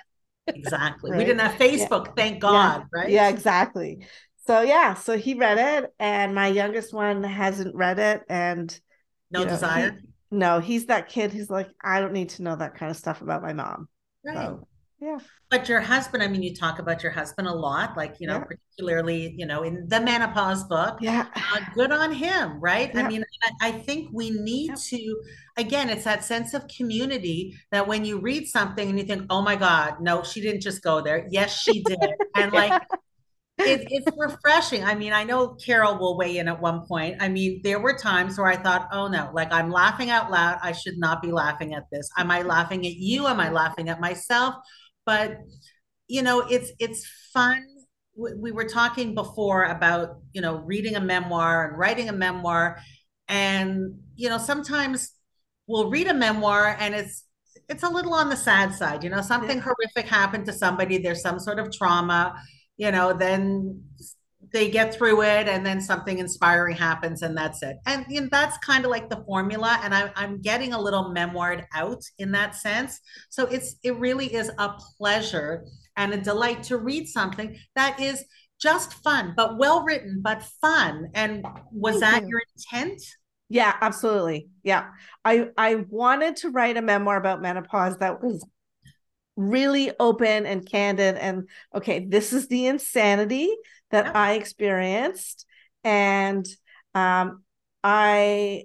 [0.48, 1.10] Exactly.
[1.10, 1.18] right?
[1.18, 2.84] We didn't have Facebook, thank God.
[2.92, 3.08] Right.
[3.08, 4.06] Yeah, exactly
[4.46, 8.78] so yeah, so he read it, and my youngest one hasn't read it, and
[9.30, 9.90] no you know, desire.
[10.00, 12.96] He, no, he's that kid who's like, I don't need to know that kind of
[12.96, 13.88] stuff about my mom.
[14.24, 14.36] Right.
[14.36, 14.66] So,
[15.00, 15.18] yeah.
[15.50, 18.38] But your husband, I mean, you talk about your husband a lot, like, you know,
[18.38, 18.44] yeah.
[18.44, 20.98] particularly, you know, in the menopause book.
[21.00, 21.26] Yeah.
[21.34, 22.90] Uh, good on him, right?
[22.92, 23.02] Yeah.
[23.02, 24.74] I mean, I, I, think we need yeah.
[24.98, 25.20] to,
[25.58, 29.42] again, it's that sense of community that when you read something and you think, oh
[29.42, 31.28] my God, no, she didn't just go there.
[31.30, 31.98] Yes, she did.
[32.34, 32.82] and like,
[33.58, 34.84] it, it's refreshing.
[34.84, 37.16] I mean, I know Carol will weigh in at one point.
[37.20, 40.58] I mean, there were times where I thought, oh no, like I'm laughing out loud.
[40.62, 42.08] I should not be laughing at this.
[42.18, 43.26] Am I laughing at you?
[43.26, 44.56] Am I laughing at myself?
[45.06, 45.38] But
[46.08, 47.64] you know, it's it's fun.
[48.14, 52.78] We were talking before about, you know, reading a memoir and writing a memoir.
[53.28, 55.12] And, you know, sometimes
[55.66, 57.24] we'll read a memoir and it's
[57.68, 59.04] it's a little on the sad side.
[59.04, 59.64] You know, something yeah.
[59.64, 62.40] horrific happened to somebody, there's some sort of trauma
[62.76, 63.82] you know, then
[64.52, 67.76] they get through it and then something inspiring happens and that's it.
[67.86, 69.80] And you know, that's kind of like the formula.
[69.82, 73.00] And I, I'm getting a little memoired out in that sense.
[73.28, 75.64] So it's it really is a pleasure
[75.96, 78.24] and a delight to read something that is
[78.60, 81.10] just fun, but well written, but fun.
[81.14, 82.28] And was Thank that you.
[82.28, 83.02] your intent?
[83.48, 84.48] Yeah, absolutely.
[84.62, 84.88] Yeah.
[85.24, 88.44] I I wanted to write a memoir about menopause that was
[89.36, 93.54] really open and candid and okay this is the insanity
[93.90, 94.12] that yeah.
[94.14, 95.46] i experienced
[95.84, 96.46] and
[96.94, 97.42] um
[97.84, 98.64] i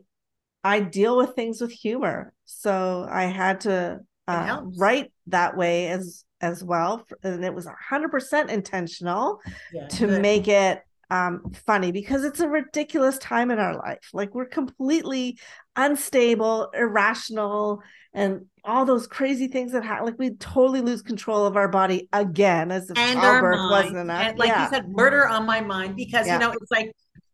[0.63, 6.23] i deal with things with humor so i had to uh, write that way as
[6.39, 9.39] as well and it was 100% intentional
[9.73, 10.21] yeah, to good.
[10.21, 10.81] make it
[11.11, 15.37] um, funny because it's a ridiculous time in our life like we're completely
[15.75, 20.05] unstable irrational and all those crazy things that happen.
[20.05, 24.23] Like we totally lose control of our body again, as if and childbirth wasn't enough.
[24.23, 24.65] And like yeah.
[24.65, 26.33] you said, murder on my mind because yeah.
[26.33, 26.91] you know it's like.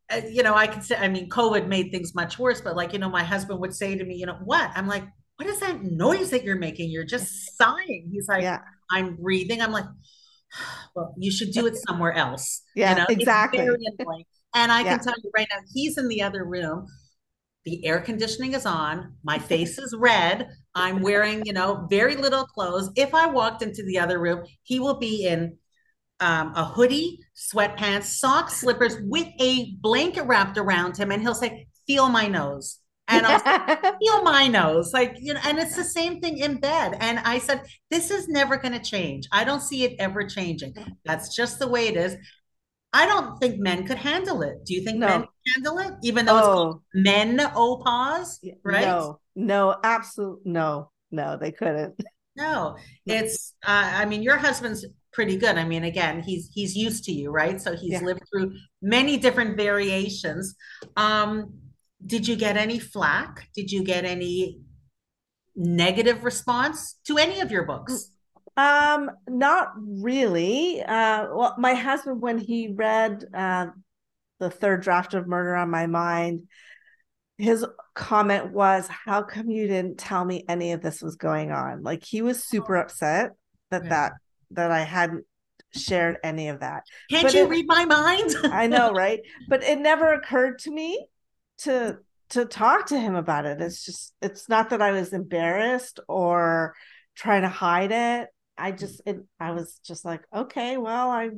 [0.10, 2.94] Uh, you know, I can say, I mean, COVID made things much worse, but like,
[2.94, 4.72] you know, my husband would say to me, you know, what?
[4.74, 5.04] I'm like,
[5.36, 6.90] what is that noise that you're making?
[6.92, 8.10] You're just sighing.
[8.10, 8.62] He's like, yeah.
[8.90, 9.62] I'm breathing.
[9.62, 9.84] I'm like,
[10.96, 12.62] well, you should do it somewhere else.
[12.76, 13.06] Yeah, you know?
[13.10, 13.68] exactly.
[14.54, 14.96] And I yeah.
[14.96, 16.88] can tell you right now, he's in the other room
[17.68, 22.46] the air conditioning is on my face is red i'm wearing you know very little
[22.46, 25.58] clothes if i walked into the other room he will be in
[26.22, 31.68] um, a hoodie sweatpants socks slippers with a blanket wrapped around him and he'll say
[31.86, 36.20] feel my nose and I'll feel my nose like you know and it's the same
[36.20, 39.84] thing in bed and i said this is never going to change i don't see
[39.84, 40.74] it ever changing
[41.06, 42.18] that's just the way it is
[42.94, 44.66] I don't think men could handle it.
[44.66, 45.08] Do you think no.
[45.08, 45.94] men can handle it?
[46.04, 46.38] Even though oh.
[46.38, 48.86] it's called men pause, right?
[48.86, 52.00] No, no, absolutely no, no, they couldn't.
[52.36, 55.58] No, it's uh, I mean, your husband's pretty good.
[55.58, 57.60] I mean, again, he's he's used to you, right?
[57.60, 58.02] So he's yeah.
[58.02, 60.56] lived through many different variations.
[60.96, 61.54] Um,
[62.06, 63.50] did you get any flack?
[63.56, 64.60] Did you get any
[65.56, 68.12] negative response to any of your books?
[68.56, 70.82] Um, not really.
[70.82, 73.68] Uh, well, my husband, when he read uh,
[74.40, 76.48] the third draft of Murder on My Mind,
[77.38, 81.84] his comment was, "How come you didn't tell me any of this was going on?"
[81.84, 83.34] Like he was super upset
[83.70, 83.90] that yeah.
[83.90, 84.14] that
[84.52, 85.26] that I hadn't
[85.74, 86.84] shared any of that.
[87.12, 88.34] Can't but you it, read my mind?
[88.46, 89.20] I know, right?
[89.48, 91.06] But it never occurred to me
[91.60, 93.62] to to talk to him about it.
[93.62, 96.76] It's just it's not that I was embarrassed or
[97.16, 98.30] trying to hide it.
[98.58, 101.30] I just it, I was just like, okay, well, I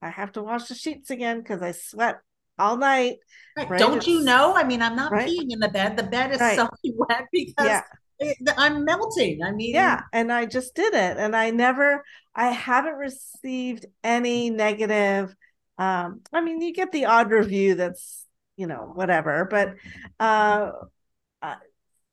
[0.00, 2.20] I have to wash the sheets again because I sweat
[2.58, 3.16] all night.
[3.56, 3.70] Right.
[3.70, 3.78] Right?
[3.78, 4.54] Don't it's, you know?
[4.54, 5.28] I mean, I'm not right?
[5.28, 5.96] peeing in the bed.
[5.96, 6.68] The bed is so
[7.08, 7.82] wet because yeah.
[8.18, 9.42] it, I'm melting.
[9.42, 14.50] I mean, yeah, and I just did it, and I never, I haven't received any
[14.50, 15.34] negative.
[15.78, 18.24] Um, I mean, you get the odd review that's
[18.58, 19.76] you know whatever, but
[20.20, 20.72] uh,
[21.40, 21.54] uh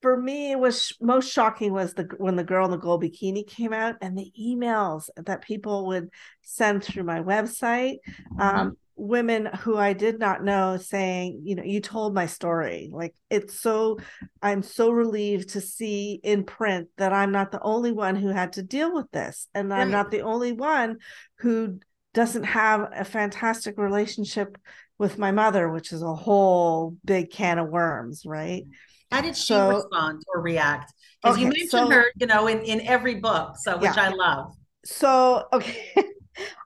[0.02, 3.46] for me it was most shocking was the when the girl in the gold bikini
[3.46, 6.10] came out and the emails that people would
[6.44, 8.40] send through my website mm-hmm.
[8.40, 12.90] um, women who I did not know saying, you know, you told my story.
[12.92, 13.98] Like it's so
[14.42, 18.54] I'm so relieved to see in print that I'm not the only one who had
[18.54, 19.82] to deal with this and right.
[19.82, 20.98] I'm not the only one
[21.40, 21.80] who
[22.14, 24.58] doesn't have a fantastic relationship
[24.98, 28.64] with my mother, which is a whole big can of worms, right?
[29.12, 30.94] How did she so, respond or react?
[31.22, 34.06] Because okay, you mentioned so, her, you know, in, in every book, so which yeah.
[34.06, 34.54] I love.
[34.86, 35.94] So okay.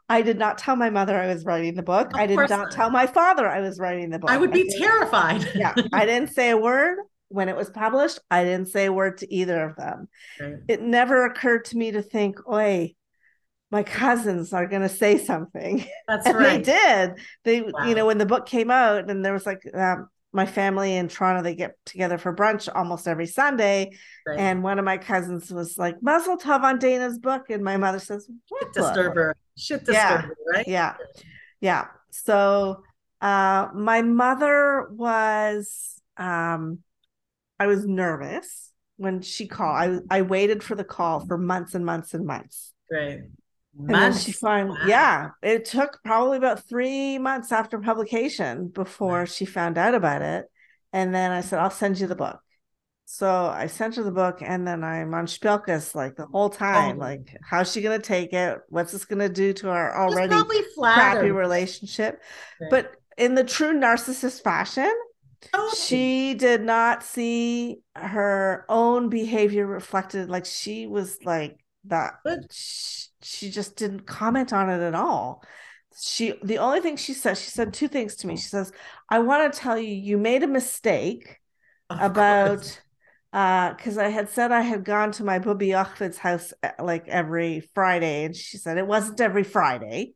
[0.09, 2.07] I did not tell my mother I was writing the book.
[2.13, 4.31] Of I did not, not tell my father I was writing the book.
[4.31, 5.47] I would be I terrified.
[5.55, 5.75] yeah.
[5.93, 8.19] I didn't say a word when it was published.
[8.31, 10.09] I didn't say a word to either of them.
[10.39, 10.55] Right.
[10.67, 12.95] It never occurred to me to think, oi,
[13.71, 15.85] my cousins are going to say something.
[16.07, 16.63] That's and right.
[16.63, 17.11] They did.
[17.43, 17.87] They, wow.
[17.87, 21.07] you know, when the book came out and there was like, um, my family in
[21.07, 23.97] Toronto, they get together for brunch almost every Sunday.
[24.27, 24.39] Right.
[24.39, 27.49] And one of my cousins was like, Mazel Tov on Dana's book.
[27.49, 29.35] And my mother says, What disturber.
[29.57, 30.57] Shit disturber, yeah.
[30.57, 30.67] right?
[30.67, 30.93] Yeah.
[31.61, 31.85] Yeah.
[32.11, 32.83] So
[33.21, 36.79] uh my mother was um
[37.59, 40.03] I was nervous when she called.
[40.09, 42.71] I I waited for the call for months and months and months.
[42.91, 43.21] Right.
[43.79, 44.87] And then she finally, wow.
[44.87, 50.45] yeah, it took probably about three months after publication before she found out about it.
[50.91, 52.39] And then I said, I'll send you the book.
[53.11, 56.97] So I sent her the book, and then I'm on Spilkus like the whole time.
[56.97, 56.99] Oh.
[56.99, 58.59] Like, how's she gonna take it?
[58.69, 60.35] What's this gonna do to our already
[60.77, 62.21] crappy relationship?
[62.61, 62.69] Right.
[62.69, 64.93] But in the true narcissist fashion,
[65.55, 65.73] oh.
[65.75, 70.29] she did not see her own behavior reflected.
[70.29, 72.19] Like she was like that.
[72.51, 75.43] She, she just didn't comment on it at all.
[75.99, 78.35] She the only thing she said she said two things to me.
[78.37, 78.71] She says
[79.09, 81.39] i want to tell you you made a mistake
[81.89, 82.79] of about course.
[83.33, 87.07] uh because i had said i had gone to my bubby Yochvid's house uh, like
[87.07, 90.13] every friday and she said it wasn't every friday.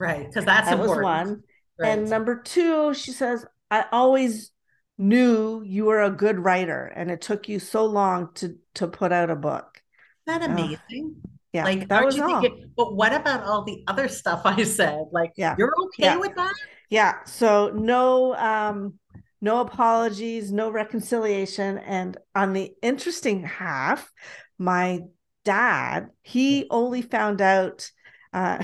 [0.00, 0.96] Right because that's that important.
[0.96, 1.42] was one
[1.78, 1.88] right.
[1.90, 4.50] and number two she says i always
[4.98, 9.12] knew you were a good writer and it took you so long to to put
[9.12, 9.82] out a book.
[10.26, 11.16] That amazing?
[11.24, 12.42] uh, yeah, like that was all.
[12.42, 15.04] Thinking, but what about all the other stuff I said?
[15.12, 16.16] Like, yeah, you're okay yeah.
[16.16, 16.52] with that?
[16.90, 17.24] Yeah.
[17.26, 18.94] So no, um,
[19.40, 24.10] no apologies, no reconciliation, and on the interesting half,
[24.58, 25.02] my
[25.44, 27.88] dad he only found out.
[28.32, 28.60] Uh,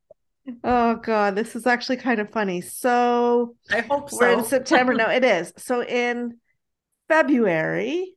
[0.64, 2.60] oh God, this is actually kind of funny.
[2.60, 4.18] So I hope so.
[4.20, 4.94] We're in September.
[4.94, 5.52] no, it is.
[5.56, 6.38] So in
[7.08, 8.14] February,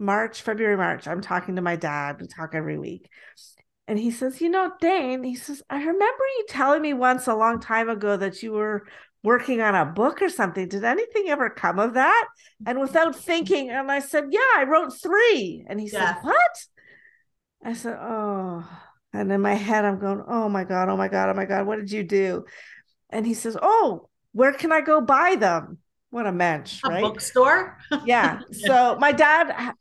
[0.00, 2.20] March, February, March, I'm talking to my dad.
[2.20, 3.08] We talk every week.
[3.86, 6.00] And he says, You know, Dane, he says, I remember
[6.38, 8.86] you telling me once a long time ago that you were
[9.22, 10.68] working on a book or something.
[10.68, 12.28] Did anything ever come of that?
[12.64, 15.64] And without thinking, and I said, Yeah, I wrote three.
[15.68, 16.14] And he yeah.
[16.14, 16.66] said, What?
[17.62, 18.66] I said, Oh.
[19.12, 21.66] And in my head, I'm going, Oh my God, oh my God, oh my God,
[21.66, 22.46] what did you do?
[23.10, 25.78] And he says, Oh, where can I go buy them?
[26.10, 27.02] What a mensch, a right?
[27.02, 27.78] Bookstore.
[28.04, 28.40] yeah.
[28.52, 29.74] So my dad,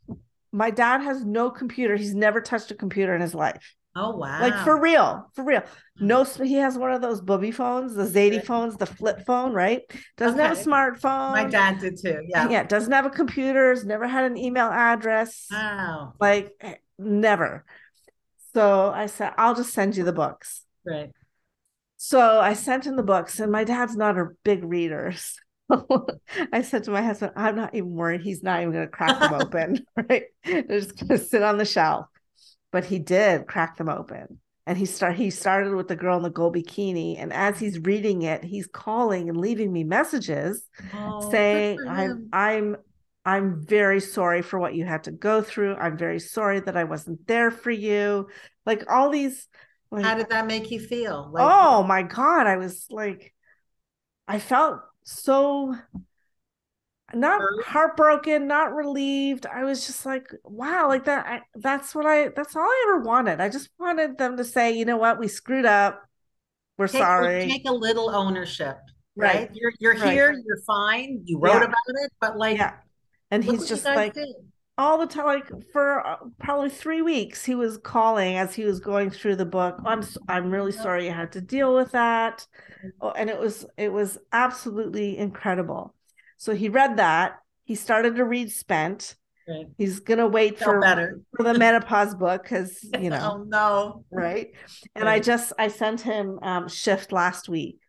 [0.51, 1.95] my dad has no computer.
[1.95, 3.75] He's never touched a computer in his life.
[3.95, 4.39] Oh wow!
[4.39, 5.63] Like for real, for real.
[5.99, 9.81] No, he has one of those booby phones, the Zadie phones, the flip phone, right?
[10.15, 10.47] Doesn't okay.
[10.47, 11.31] have a smartphone.
[11.31, 12.21] My dad did too.
[12.27, 12.49] Yeah.
[12.49, 12.63] Yeah.
[12.63, 13.71] Doesn't have a computer.
[13.71, 15.47] Has never had an email address.
[15.51, 16.13] Wow.
[16.19, 17.65] Like eh, never.
[18.53, 20.63] So I said, I'll just send you the books.
[20.85, 21.11] Right.
[21.97, 25.13] So I sent him the books, and my dad's not a big reader.
[26.51, 28.21] I said to my husband, I'm not even worried.
[28.21, 30.23] He's not even going to crack them open, right?
[30.43, 32.07] They're just going to sit on the shelf.
[32.71, 34.39] But he did crack them open.
[34.67, 37.15] And he start he started with the girl in the gold bikini.
[37.17, 42.75] And as he's reading it, he's calling and leaving me messages oh, saying, I'm I'm
[43.25, 45.75] I'm very sorry for what you had to go through.
[45.75, 48.27] I'm very sorry that I wasn't there for you.
[48.63, 49.47] Like all these
[49.91, 51.29] like, How did that make you feel?
[51.31, 52.45] Like, oh my God.
[52.45, 53.33] I was like,
[54.27, 55.75] I felt so
[57.15, 59.47] not heartbroken, not relieved.
[59.47, 61.25] I was just like, wow, like that.
[61.25, 63.41] I, that's what I, that's all I ever wanted.
[63.41, 66.03] I just wanted them to say, you know what, we screwed up.
[66.77, 67.47] We're take, sorry.
[67.49, 68.77] Take a little ownership,
[69.15, 69.35] right?
[69.35, 69.51] right?
[69.53, 70.13] You're, you're right.
[70.13, 71.21] here, you're fine.
[71.25, 71.63] You wrote yeah.
[71.63, 72.75] about it, but like, yeah.
[73.31, 74.27] And he's just like, did
[74.79, 78.79] all the time like for uh, probably 3 weeks he was calling as he was
[78.79, 79.77] going through the book.
[79.85, 82.47] I'm i'm really sorry you had to deal with that.
[83.01, 85.93] Oh, and it was it was absolutely incredible.
[86.37, 87.39] So he read that.
[87.65, 89.15] He started to read spent.
[89.47, 89.65] Right.
[89.79, 91.21] he's going to wait for better.
[91.35, 94.05] for the menopause book cuz you know oh no.
[94.11, 94.51] right?
[94.95, 95.15] And right.
[95.15, 97.79] i just i sent him um, shift last week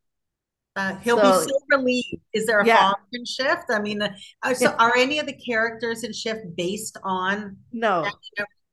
[0.76, 2.22] uh, he'll so, be so relieved.
[2.32, 2.92] Is there a yeah.
[3.12, 3.64] in Shift?
[3.70, 8.06] I mean, uh, so are any of the characters in Shift based on no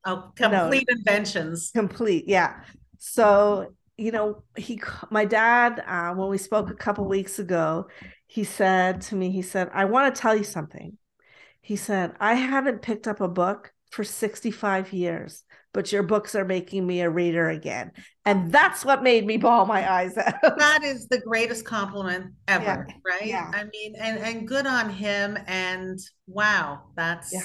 [0.05, 0.95] oh, complete no.
[0.97, 1.71] inventions?
[1.73, 2.61] Complete, yeah.
[2.99, 4.79] So you know, he,
[5.09, 7.87] my dad, uh, when we spoke a couple weeks ago,
[8.27, 10.97] he said to me, he said, I want to tell you something.
[11.61, 15.43] He said, I haven't picked up a book for 65 years,
[15.77, 17.91] but your books are making me a reader again.
[18.25, 20.33] And that's what made me bawl my eyes out.
[20.57, 22.95] that is the greatest compliment ever, Yeah.
[23.05, 23.25] right?
[23.27, 23.51] Yeah.
[23.53, 25.37] I mean, and and good on him.
[25.45, 27.41] And wow, that's Yeah.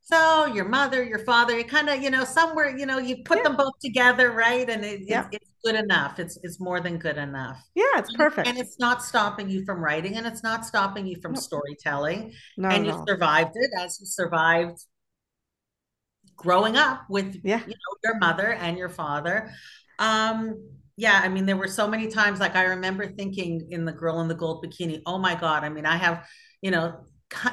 [0.00, 3.44] so your mother, your father, you kind of, you know, somewhere, you know, you put
[3.44, 4.66] them both together, right?
[4.70, 5.28] And it, Yeah.
[5.30, 6.18] it's, good enough.
[6.18, 7.58] It's it's more than good enough.
[7.74, 8.46] Yeah, it's perfect.
[8.48, 11.42] And it's not stopping you from writing and it's not stopping you from Nope.
[11.42, 12.32] storytelling.
[12.56, 14.78] Not and at you survived it as you survived
[16.36, 17.60] growing up with Yeah.
[17.60, 19.50] you know your mother and your father.
[19.98, 23.90] Um yeah i mean there were so many times like i remember thinking in the
[23.90, 26.24] girl in the gold bikini oh my god i mean i have
[26.62, 26.94] you know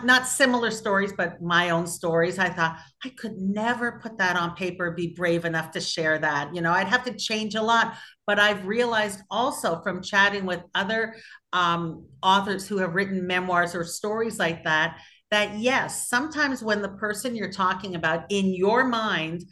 [0.04, 2.38] not similar stories but my own stories.
[2.38, 6.54] I thought i could never put that on paper be brave enough to share that
[6.54, 7.96] you know i'd have to change a lot.
[8.28, 11.16] But i've realized also from chatting with other
[11.54, 15.00] um, authors who have written memoirs or stories like that
[15.32, 19.44] that yes, sometimes when the person you're talking about in your mind,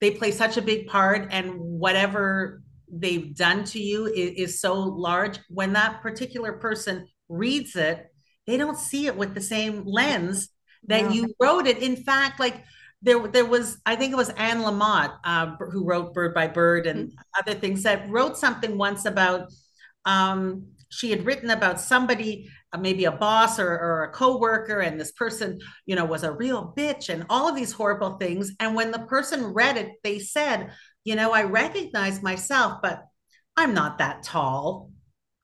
[0.00, 4.74] they play such a big part, and whatever they've done to you is, is so
[4.74, 5.38] large.
[5.48, 8.06] When that particular person reads it,
[8.46, 10.48] they don't see it with the same lens
[10.86, 11.10] that No.
[11.10, 11.78] you wrote it.
[11.78, 12.62] In fact, like
[13.02, 16.86] there, there was, I think it was Anne Lamott uh, who wrote Bird by Bird
[16.86, 19.50] and other things that wrote something once about.
[20.04, 22.48] Um, she had written about somebody
[22.80, 26.74] maybe a boss or, or a coworker and this person you know was a real
[26.76, 28.52] bitch and all of these horrible things.
[28.60, 30.70] And when the person read it they said
[31.04, 33.02] you know i recognize myself but
[33.56, 34.90] i'm not that tall.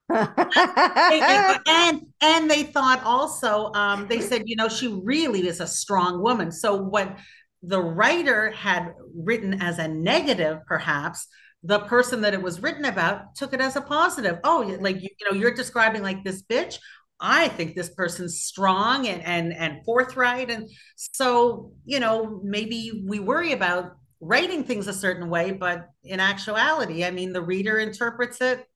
[0.08, 5.66] And and, and they thought also um, they said you know she really is a
[5.66, 6.52] strong woman.
[6.52, 7.16] So what
[7.62, 11.28] the writer had written as a negative perhaps
[11.64, 14.38] the person that it was written about took it as a positive.
[14.44, 16.78] Oh like you, you know you're describing like this bitch
[17.22, 20.50] I think this person's strong and and and forthright.
[20.50, 26.20] And so you know maybe we worry about writing things a certain way but in
[26.20, 28.66] actuality I mean the reader interprets it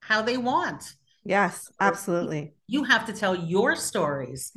[0.00, 0.84] how they want.
[1.24, 2.54] Yes, absolutely.
[2.66, 4.52] you have to tell your stories.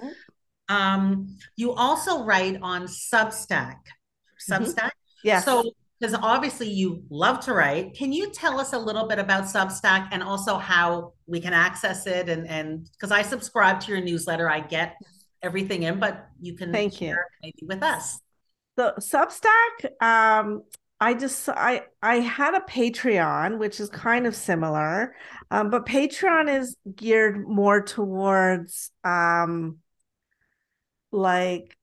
[0.67, 3.79] Um you also write on Substack.
[4.49, 4.91] Substack?
[5.23, 5.45] Yes.
[5.45, 5.71] so
[6.01, 7.93] because obviously you love to write.
[7.93, 12.07] Can you tell us a little bit about substack and also how we can access
[12.07, 14.49] it and and because i subscribe to your newsletter.
[14.49, 14.97] I get
[15.43, 17.15] everything in but you can Thank you.
[17.43, 18.19] maybe with us.
[18.79, 20.63] So Substack, um,
[20.99, 25.15] I just I I had a Patreon, which is kind of similar,
[25.51, 29.77] um, but Patreon is geared more towards um,
[31.11, 31.77] like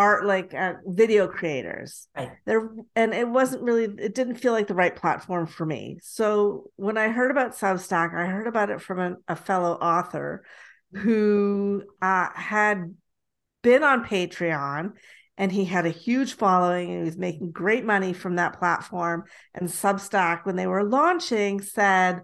[0.00, 2.08] art, like uh, video creators.
[2.16, 2.30] Right.
[2.46, 3.84] There, and it wasn't really.
[3.84, 5.98] It didn't feel like the right platform for me.
[6.02, 10.42] So when I heard about Substack, I heard about it from a, a fellow author
[10.92, 12.94] who uh, had
[13.62, 14.92] been on Patreon
[15.36, 19.24] and he had a huge following and he was making great money from that platform.
[19.54, 22.22] And Substack, when they were launching, said,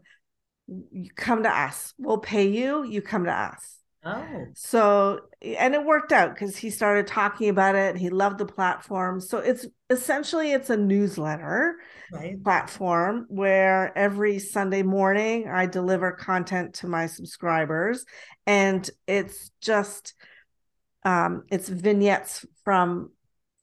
[0.66, 3.76] You come to us, we'll pay you, you come to us.
[4.07, 8.39] Oh So, and it worked out because he started talking about it and he loved
[8.39, 9.21] the platform.
[9.21, 11.77] So it's essentially it's a newsletter
[12.13, 18.05] right platform where every Sunday morning I deliver content to my subscribers
[18.47, 20.15] and it's just
[21.05, 23.11] um it's vignettes from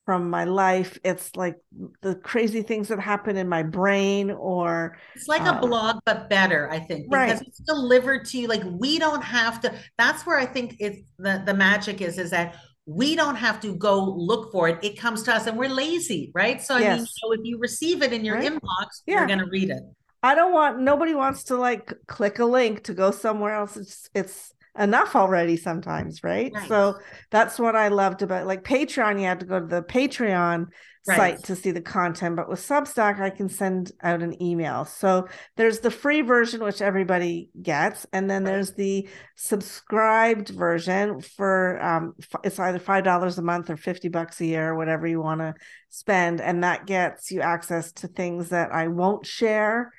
[0.05, 1.55] from my life it's like
[2.01, 6.29] the crazy things that happen in my brain or it's like Uh, a blog but
[6.29, 7.47] better i think because right.
[7.47, 11.41] it's delivered to you like we don't have to that's where i think it's the
[11.45, 15.23] the magic is is that we don't have to go look for it it comes
[15.23, 17.13] to us and we're lazy right so i mean Yes.
[17.21, 18.51] so if you receive it in your Right.
[18.51, 19.19] inbox Yeah.
[19.19, 19.83] you're going to read it
[20.25, 23.75] I don't want nobody wants to like click a link to go somewhere else.
[23.75, 26.51] It's it's enough already sometimes, right?
[26.53, 26.67] Right.
[26.67, 26.97] So
[27.29, 29.19] that's what I loved about like Patreon.
[29.19, 30.67] You had to go to the Patreon
[31.05, 31.17] Right.
[31.17, 34.85] site to see the content, but with Substack, I can send out an email.
[34.85, 38.51] So there's the free version, which everybody gets, and then Right.
[38.51, 42.13] there's the subscribed version for um
[42.45, 45.53] it's either five dollars a month or fifty bucks a year, whatever you want to
[45.89, 49.91] spend, and that gets you access to things that I won't share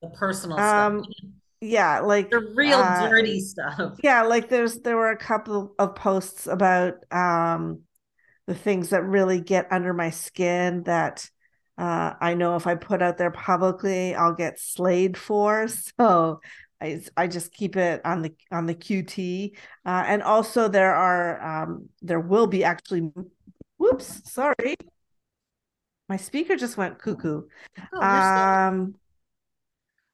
[0.00, 1.32] the personal um stuff
[1.62, 3.96] yeah like the real uh, dirty stuff.
[4.02, 7.80] yeah like there's there were a couple of posts about um
[8.46, 11.30] the things that really get under my skin that
[11.78, 15.68] uh i know if i put out there publicly i'll get slayed for.
[15.98, 16.40] So
[16.80, 19.52] i i just keep it on the on the qt
[19.86, 23.08] uh and also there are um there will be actually
[23.78, 24.74] whoops sorry.
[26.08, 27.42] My speaker just went cuckoo.
[27.92, 28.94] Oh, um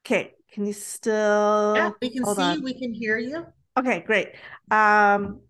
[0.05, 1.75] Okay, can you still?
[1.77, 2.63] Yeah, we can hold see, on.
[2.63, 3.47] we can hear you.
[3.77, 4.35] Okay, great.
[4.71, 5.41] Um,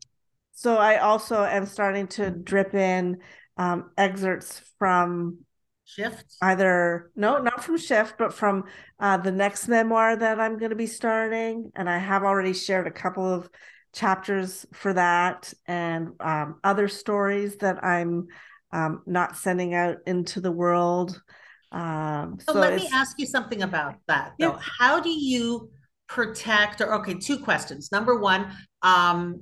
[0.53, 3.19] so I also am starting to drip in
[3.57, 5.39] um, excerpts from
[5.85, 6.35] Shift.
[6.43, 8.65] either no, not from Shift, but from
[9.01, 12.87] uh, the next memoir that I'm going to be starting, and I have already shared
[12.87, 13.49] a couple of
[13.95, 18.27] chapters for that, and um, other stories that I'm
[18.73, 21.23] um, not sending out into the world.
[21.71, 24.59] Um, So so let me ask you something about that Yeah.
[24.61, 25.71] How do you
[26.09, 27.93] protect or okay, two questions.
[27.93, 28.51] Number one,
[28.83, 29.41] um,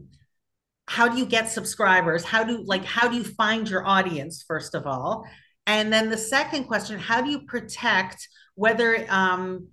[0.88, 2.24] how do you get subscribers?
[2.24, 5.26] How do like how do you find your audience first of all?
[5.66, 9.68] And then the second question, how do you protect whether um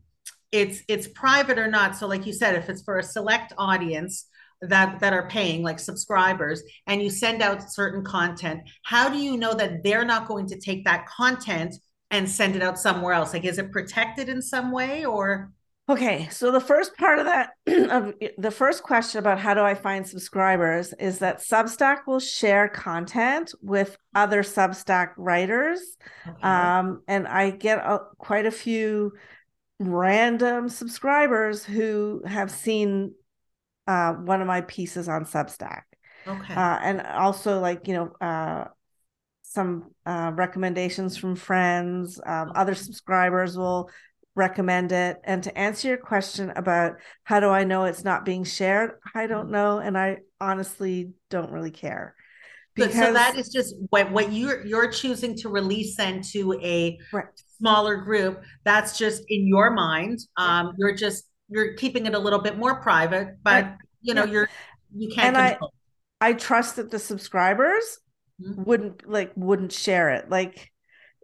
[0.51, 1.95] it's it's private or not?
[1.95, 4.27] So like you said, if it's for a select audience
[4.61, 9.37] that that are paying like subscribers and you send out certain content, how do you
[9.37, 11.75] know that they're not going to take that content
[12.14, 13.34] and send it out somewhere else?
[13.34, 15.51] Like, is it protected in some way or?
[15.89, 19.74] Okay, so the first part of that, of the first question about how do I
[19.74, 26.47] find subscribers is that Substack will share content with other Substack writers, Okay.
[26.47, 29.11] um, and I get a, quite a few
[29.80, 33.14] random subscribers who have seen
[33.86, 35.82] uh, one of my pieces on Substack,
[36.26, 36.53] okay.
[36.53, 38.66] uh, and also like you know uh,
[39.53, 42.19] some uh, recommendations from friends.
[42.25, 43.89] Um, other subscribers will
[44.35, 45.17] recommend it.
[45.23, 46.93] And to answer your question about
[47.23, 51.51] how do I know it's not being shared, I don't know, and I honestly don't
[51.51, 52.15] really care.
[52.79, 56.97] So- so that is just what what you're you're choosing to release then to a
[57.13, 57.25] Right.
[57.59, 58.41] smaller group.
[58.63, 60.17] That's just in your mind.
[60.37, 63.75] Um, you're just you're keeping it a little bit more private, but Right.
[64.01, 64.31] you know Yeah.
[64.31, 64.49] you're
[64.95, 65.73] you can't And I- control.
[66.19, 67.99] I trust that the subscribers.
[68.43, 70.29] Wouldn't like wouldn't share it.
[70.29, 70.71] Like,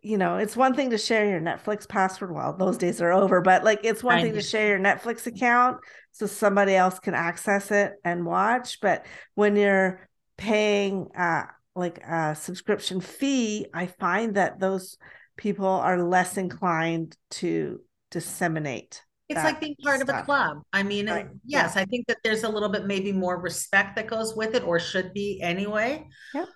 [0.01, 2.34] you know, it's one thing to share your Netflix password.
[2.34, 5.28] Well, those days are over, but like it's one I thing to share your Netflix
[5.28, 5.78] account
[6.11, 8.80] so somebody else can access it and watch.
[8.82, 9.05] But
[9.36, 10.07] when you're
[10.38, 11.43] paying uh
[11.76, 14.97] like a subscription fee, I find that those
[15.38, 17.80] people are less inclined to
[18.11, 19.03] disseminate.
[19.30, 20.63] It's like being part of a club.
[20.74, 21.28] I mean, Right.
[21.45, 24.63] yes, I think that there's a little bit maybe more respect that goes with it,
[24.63, 26.07] or should be anyway.
[26.34, 26.47] Yep.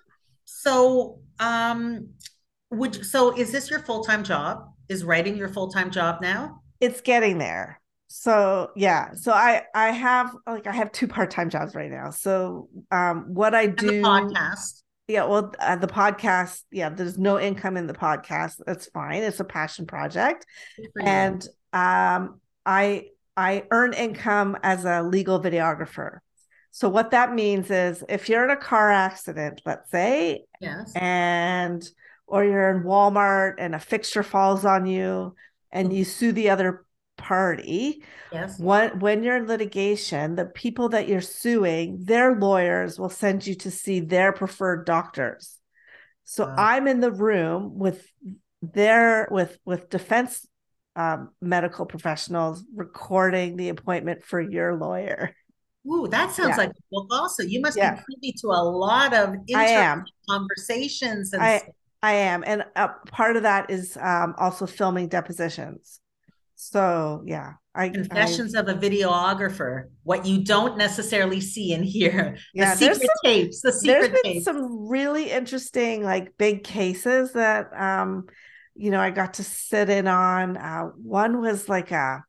[0.44, 2.08] So, um,
[2.70, 4.68] would so is this your full-time job?
[4.88, 6.60] Is writing your full-time job now?
[6.80, 11.74] it's getting there so yeah so i i have like i have two part-time jobs
[11.74, 14.82] right now so um what i do the podcast.
[15.08, 19.40] yeah well uh, the podcast yeah there's no income in the podcast that's fine it's
[19.40, 20.44] a passion project
[20.76, 21.08] Good for you.
[21.08, 23.04] and um i
[23.36, 26.18] i earn income as a legal videographer
[26.76, 30.92] so what that means is if you're in a car accident let's say yes.
[30.96, 31.88] and
[32.26, 35.34] or you're in Walmart and a fixture falls on you
[35.70, 36.84] and you sue the other
[37.16, 38.02] party
[38.32, 38.58] Yes.
[38.58, 43.54] when when you're in litigation the people that you're suing their lawyers will send you
[43.54, 45.56] to see their preferred doctors
[46.24, 46.54] so Wow.
[46.58, 48.04] i'm in the room with
[48.62, 50.44] their with with defense
[50.96, 55.34] um, medical professionals recording the appointment for your lawyer
[55.86, 56.56] Ooh, that sounds Yeah.
[56.56, 57.42] like a book also.
[57.42, 57.94] You must Yeah.
[57.96, 61.62] be privy to a lot of i interesting conversations and I-.
[62.02, 66.00] I am, and uh, part of that is um, also filming depositions.
[66.54, 72.36] So yeah, I I- confessions of a videographer, what you don't necessarily see and hear.
[72.54, 77.32] The Yeah, there's secret tapes, the there's secret been some really interesting like big cases
[77.32, 78.26] that um,
[78.76, 80.56] you know I got to sit in on.
[80.56, 82.22] Uh, one was like a,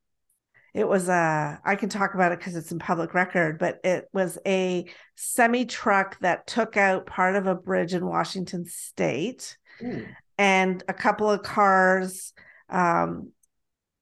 [0.75, 4.09] it was a I can talk about it because it's in public record, but it
[4.11, 9.57] was a semi truck that took out part of a bridge in Washington State.
[9.81, 10.05] Ooh,
[10.37, 12.33] and a couple of cars
[12.69, 13.31] um,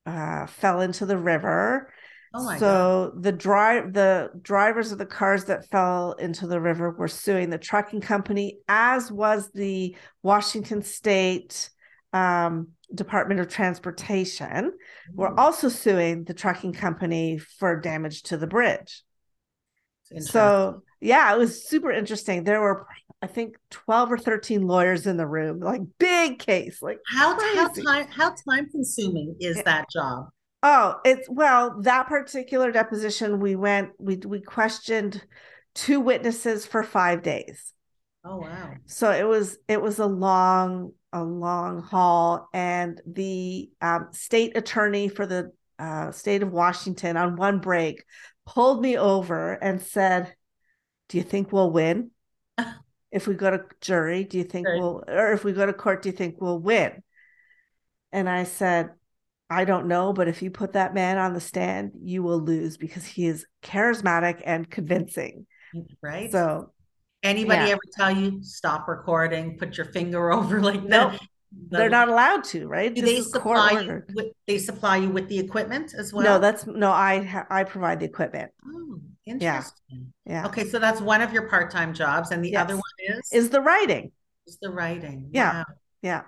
[0.08, 1.94] uh, fell into the river.
[2.34, 2.60] Oh my God.
[2.60, 7.52] so the drive the drivers of the cars that fell into the river were suing
[7.52, 11.70] the trucking company, as was the Washington State
[12.14, 14.74] um, Department of Transportation.
[15.14, 19.04] Were Ooh, also suing the trucking company for damage to the bridge.
[20.20, 22.44] So yeah, it was super interesting.
[22.44, 22.86] There were,
[23.22, 26.82] I think, twelve or thirteen lawyers in the room, like big case.
[26.82, 30.28] Like, how how time how time consuming is that job?
[30.64, 35.24] oh, it's well, that particular deposition, we went, we we questioned
[35.76, 37.73] two witnesses for five days.
[38.24, 38.74] Oh wow.
[38.86, 45.10] So it was it was a long a long haul, and the um, state attorney
[45.10, 48.04] for the uh, state of Washington on one break
[48.46, 50.36] pulled me over and said,
[51.10, 52.12] "Do you think we'll win
[53.12, 54.24] if we go to jury?
[54.24, 56.02] Do you think we'll or if we go to court?
[56.02, 57.04] Do you think we'll win?"
[58.12, 58.92] And I said,
[59.50, 62.78] I don't know, but if you put that man on the stand, you will lose
[62.78, 65.46] because he is charismatic and convincing.
[66.02, 66.32] Right.
[66.32, 66.72] So
[67.24, 67.72] anybody yeah.
[67.74, 71.14] ever tell you stop recording, put your finger over like Nope.
[71.14, 71.22] that?
[71.70, 72.94] they're not allowed to, right?
[72.94, 76.24] Do This they supply you with, they supply you with the equipment as well?
[76.24, 78.52] No, that's no, I I provide the equipment.
[78.68, 80.14] oh, interesting.
[80.26, 80.46] Yeah.
[80.48, 82.62] Okay, so that's one of your part-time jobs, and the Yes.
[82.64, 84.12] other one is Is the writing.
[84.48, 85.30] is the writing.
[85.32, 85.54] Yeah.
[85.60, 85.64] Wow.
[86.02, 86.22] Yeah.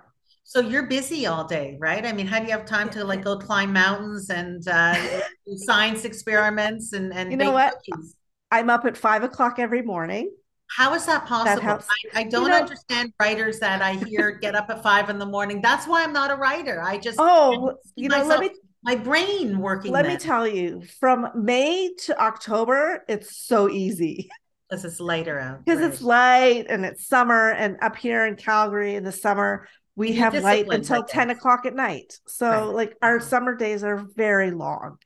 [0.44, 2.06] So you're busy all day, right?
[2.06, 4.94] I mean, how do you have time to like go climb mountains and uh,
[5.46, 7.74] do science experiments and and You know what?
[7.84, 8.14] cookies?
[8.52, 10.30] I'm up at five o'clock every morning.
[10.68, 11.62] How is that possible?
[11.62, 11.86] helps.
[12.14, 15.26] I, I don't know- understand writers that I hear get up at five in the
[15.26, 15.60] morning.
[15.62, 16.82] That's why I'm not a writer.
[16.82, 18.50] I just Oh, you know, let me
[18.82, 19.92] my brain working.
[19.92, 24.28] let me tell you, from May to October, it's so easy
[24.68, 25.64] because it's later out.
[25.64, 25.92] because right.
[25.92, 27.50] it's light and it's summer.
[27.50, 31.36] And up here in Calgary in the summer, we You're have light until 10 guess.
[31.38, 32.18] o'clock at night.
[32.28, 32.74] So, Right.
[32.74, 34.98] like, our summer days are very long.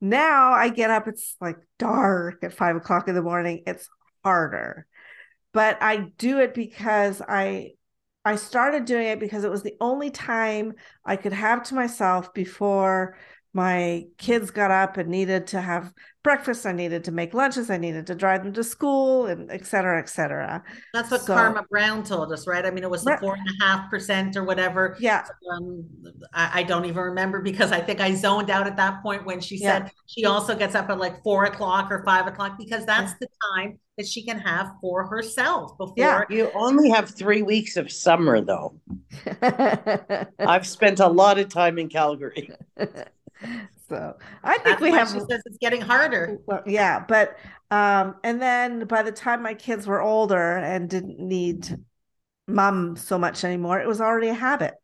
[0.00, 3.62] Now I get up, it's like dark at five o'clock in the morning.
[3.66, 3.88] It's
[4.22, 4.86] harder.
[5.56, 7.70] But I do it because I
[8.26, 12.34] I started doing it because it was the only time I could have to myself
[12.34, 13.16] before
[13.56, 15.90] my kids got up and needed to have
[16.22, 16.66] breakfast.
[16.66, 17.70] I needed to make lunches.
[17.70, 20.62] I needed to drive them to school and et cetera, et cetera.
[20.92, 22.66] That's what So- Karma Brown told us, right?
[22.66, 24.94] I mean, it was the four and a half percent or whatever.
[25.00, 25.24] Yeah.
[25.50, 25.86] Um,
[26.34, 29.40] I, I don't even remember because I think I zoned out at that point when
[29.40, 29.84] she Yeah.
[29.84, 33.28] said she also gets up at like four o'clock or five o'clock because that's the
[33.54, 35.94] time that she can have for herself before.
[35.96, 36.24] Yeah.
[36.28, 38.78] You only have three weeks of summer, though.
[40.38, 42.50] I've spent a lot of time in Calgary.
[43.88, 46.38] so I think That's we have she says it's getting harder.
[46.46, 47.36] Well, yeah, but
[47.70, 51.68] um, and then by the time my kids were older and didn't need
[52.46, 54.74] mom so much anymore, it was already a habit.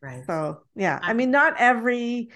[0.00, 0.24] Right.
[0.26, 2.30] So yeah, I I- mean, not every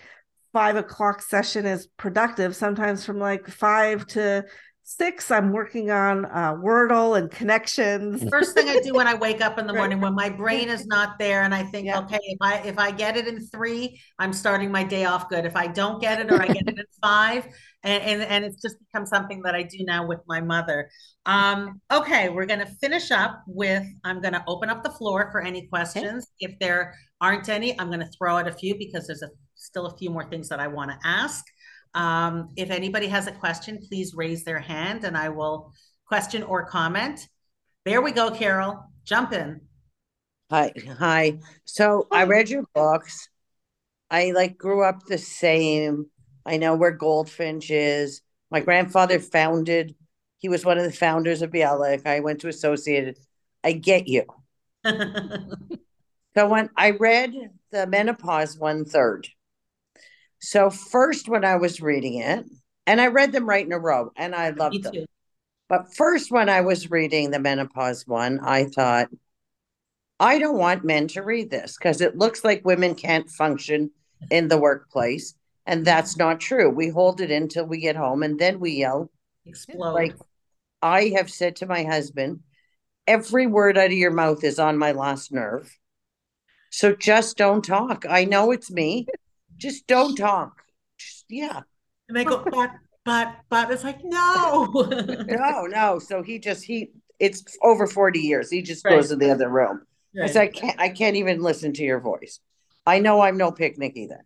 [0.52, 2.56] five o'clock session is productive.
[2.56, 4.44] Sometimes from like five to
[4.88, 8.22] six, I'm working on uh, Wordle and connections.
[8.30, 10.86] First thing I do when I wake up in the morning, when my brain is
[10.86, 11.98] not there, and I think, Yeah.
[12.00, 15.44] okay, if I if I get it in three, I'm starting my day off good.
[15.44, 17.46] If I don't get it, or I get it in five,
[17.82, 20.88] and and, and it's just become something that I do now with my mother.
[21.26, 23.84] Um, okay, we're gonna finish up with.
[24.04, 26.28] I'm gonna open up the floor for any questions.
[26.38, 29.96] If there aren't any, I'm gonna throw out a few because there's a still a
[29.96, 31.44] few more things that I want to ask.
[31.94, 35.72] Um, if anybody has a question, please raise their hand, and I will
[36.06, 37.28] question or comment.
[37.84, 38.84] There we go, Carol.
[39.04, 39.60] Jump in.
[40.50, 41.38] Hi, hi.
[41.64, 43.28] So I read your books.
[44.10, 46.06] I like grew up the same.
[46.44, 48.22] I know where Goldfinch is.
[48.50, 49.94] My grandfather founded.
[50.38, 52.06] He was one of the founders of Bialik.
[52.06, 53.18] I went to Associated.
[53.64, 54.24] I get you.
[56.36, 57.32] So when I read
[57.72, 59.26] the menopause one third.
[60.38, 62.44] So first when I was reading it,
[62.86, 64.94] and I read them right in a row, and I Me loved them.
[64.94, 65.06] too.
[65.68, 69.08] But first, when I was reading the menopause one, I thought,
[70.20, 73.90] I don't want men to read this because it looks like women can't function
[74.30, 75.34] in the workplace.
[75.66, 76.70] And that's not true.
[76.70, 79.10] We hold it until we get home and then we yell.
[79.44, 79.92] Explode.
[79.92, 80.14] Like
[80.80, 82.40] I have said to my husband,
[83.08, 85.76] every word out of your mouth is on my last nerve.
[86.70, 88.04] So just don't talk.
[88.08, 89.08] I know it's me.
[89.58, 90.62] Just don't talk.
[90.98, 91.62] Just, yeah.
[92.08, 92.70] and they go, but,
[93.04, 94.72] but, but it's like, no.
[95.28, 95.98] No, no.
[95.98, 98.50] So he just he it's over 40 years.
[98.50, 98.96] He just Right.
[98.96, 99.82] goes to the other room.
[100.16, 100.30] I Right.
[100.30, 102.40] said, I can't I can't even listen to your voice.
[102.86, 104.24] I know I'm no picnic either.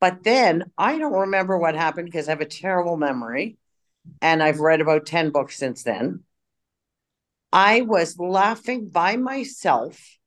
[0.00, 3.56] But then I don't remember what happened because I have a terrible memory.
[4.22, 6.24] And I've read about 10 books since then.
[7.52, 10.17] I was laughing by myself.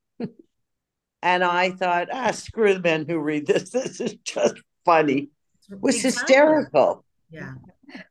[1.22, 3.70] And I thought, ah, screw the men who read this.
[3.72, 4.54] This is just
[4.84, 5.30] funny.
[5.70, 6.34] It was Exactly.
[6.34, 7.04] hysterical.
[7.30, 7.54] Yeah.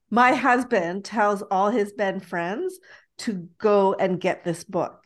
[0.10, 2.80] My husband tells all his men friends
[3.20, 5.04] to go and get this book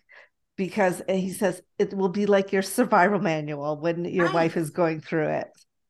[0.58, 4.36] because he says it will be like your survival manual when your Right.
[4.36, 5.48] wife is going through it.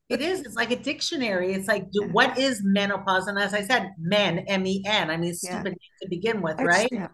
[0.10, 0.42] It is.
[0.42, 1.54] It's like a dictionary.
[1.54, 3.28] It's like, do, what is menopause?
[3.28, 5.10] And as I said, men, M E N.
[5.10, 5.62] I mean, it's Yeah.
[5.62, 6.90] stupid to begin with, right?
[6.92, 7.08] Yeah.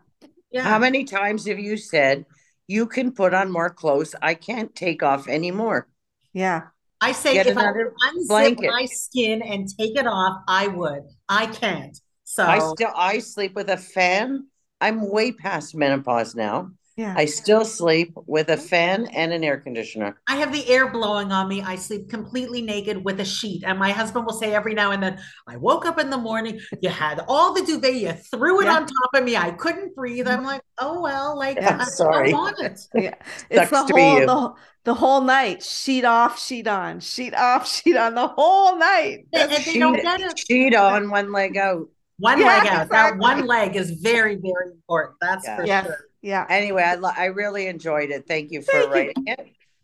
[0.51, 0.63] Yeah.
[0.63, 2.25] How many times have you said
[2.67, 4.15] you can put on more clothes?
[4.21, 5.87] I can't take off anymore.
[6.33, 6.67] Yeah.
[7.01, 8.71] I say Get if I another unzip blanket.
[8.71, 11.03] my skin and take it off, I would.
[11.27, 11.97] I can't.
[12.23, 14.47] So I still I sleep with a fan.
[14.79, 16.71] I'm way past menopause now.
[17.01, 17.15] Yeah.
[17.17, 20.21] I still sleep with a fan and an air conditioner.
[20.27, 21.61] I have the air blowing on me.
[21.61, 23.63] I sleep completely naked with a sheet.
[23.65, 26.59] And my husband will say every now and then, I woke up in the morning,
[26.81, 28.75] you had all the duvet, you threw it Yeah.
[28.75, 29.35] on top of me.
[29.35, 30.27] I couldn't breathe.
[30.27, 32.31] I'm like, oh, well, like, Yeah, I, sorry.
[32.33, 32.79] I want it.
[32.95, 33.15] yeah.
[33.49, 34.25] It's the Sucks to be whole you.
[34.27, 35.63] the, the whole night.
[35.63, 39.25] Sheet off, sheet on, sheet off, sheet on the whole night.
[39.33, 40.39] And That's- they don't Sheet, get it.
[40.47, 41.87] sheet on, one leg out.
[42.19, 42.89] One Yeah, leg out.
[42.89, 45.17] That one leg is very, very important.
[45.19, 45.55] That's Yeah.
[45.57, 45.85] for yes.
[45.87, 45.97] sure.
[46.21, 46.45] Yeah.
[46.49, 48.27] Anyway, I, lo- I really enjoyed it.
[48.27, 48.91] Thank you for Thank you.
[48.91, 49.39] writing it.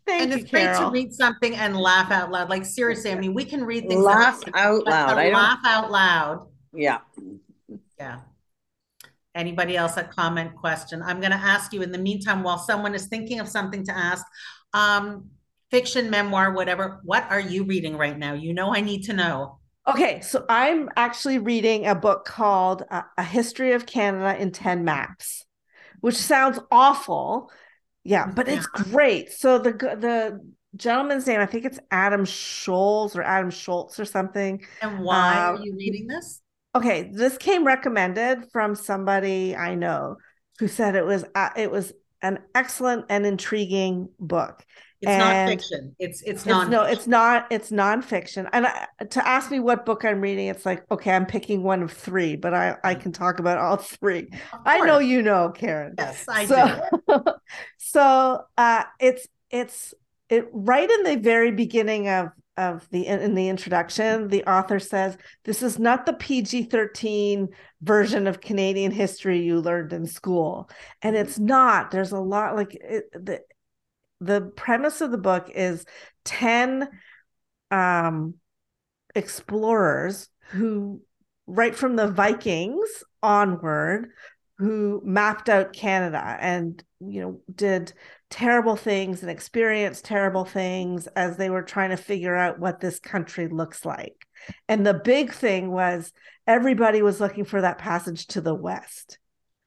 [0.06, 2.48] Thank and you, it's great to read something and laugh out loud.
[2.48, 5.14] Like seriously, I mean, we can read things Laugh that- out loud.
[5.14, 6.46] to I don't, laugh out loud.
[6.72, 6.98] yeah.
[7.98, 8.20] Yeah.
[9.34, 11.02] Anybody else a comment question?
[11.02, 13.96] I'm going to ask you in the meantime, while someone is thinking of something to
[13.96, 14.24] ask,
[14.72, 15.26] um,
[15.70, 18.32] fiction, memoir, whatever, what are you reading right now?
[18.32, 19.58] You know, I need to know.
[19.86, 24.84] Okay, so I'm actually reading a book called uh, A History of Canada in 10
[24.84, 25.44] Maps,
[26.00, 27.50] which sounds awful.
[28.04, 29.32] Yeah, but it's great.
[29.32, 30.40] So the the
[30.76, 34.64] gentleman's name, I think it's Adam Scholes or Adam Schultz or something.
[34.80, 36.40] And why Uh, are you reading this?
[36.74, 40.16] Okay, this came recommended from somebody I know
[40.58, 41.92] who said it was uh, it was
[42.22, 44.64] an excellent and intriguing book.
[45.00, 45.94] It's not fiction.
[45.98, 46.70] It's it's It's non.
[46.70, 47.46] no, it's not.
[47.50, 48.48] It's nonfiction.
[48.52, 51.82] And I, to ask me what book I'm reading, it's like okay, I'm picking one
[51.82, 54.28] of three, but I I can talk about all three.
[54.64, 55.94] I know you know, Karen.
[55.98, 57.02] Yes, I do.
[57.08, 57.34] so,
[57.78, 59.94] so uh, it's it's
[60.28, 65.16] it right in the very beginning of of the in the introduction, the author says
[65.44, 67.46] this is not the PG-13
[67.82, 70.68] version of Canadian history you learned in school,
[71.00, 71.92] and it's not.
[71.92, 73.40] There's a lot like it, the
[74.20, 75.84] the premise of the book is
[76.24, 76.88] 10
[77.70, 78.34] um
[79.14, 81.00] explorers who
[81.46, 82.88] right from the Vikings
[83.22, 84.10] onward
[84.58, 87.92] who mapped out Canada and you know did
[88.30, 92.98] terrible things and experienced terrible things as they were trying to figure out what this
[92.98, 94.26] country looks like.
[94.68, 96.12] And the big thing was
[96.46, 99.18] everybody was looking for that passage to the west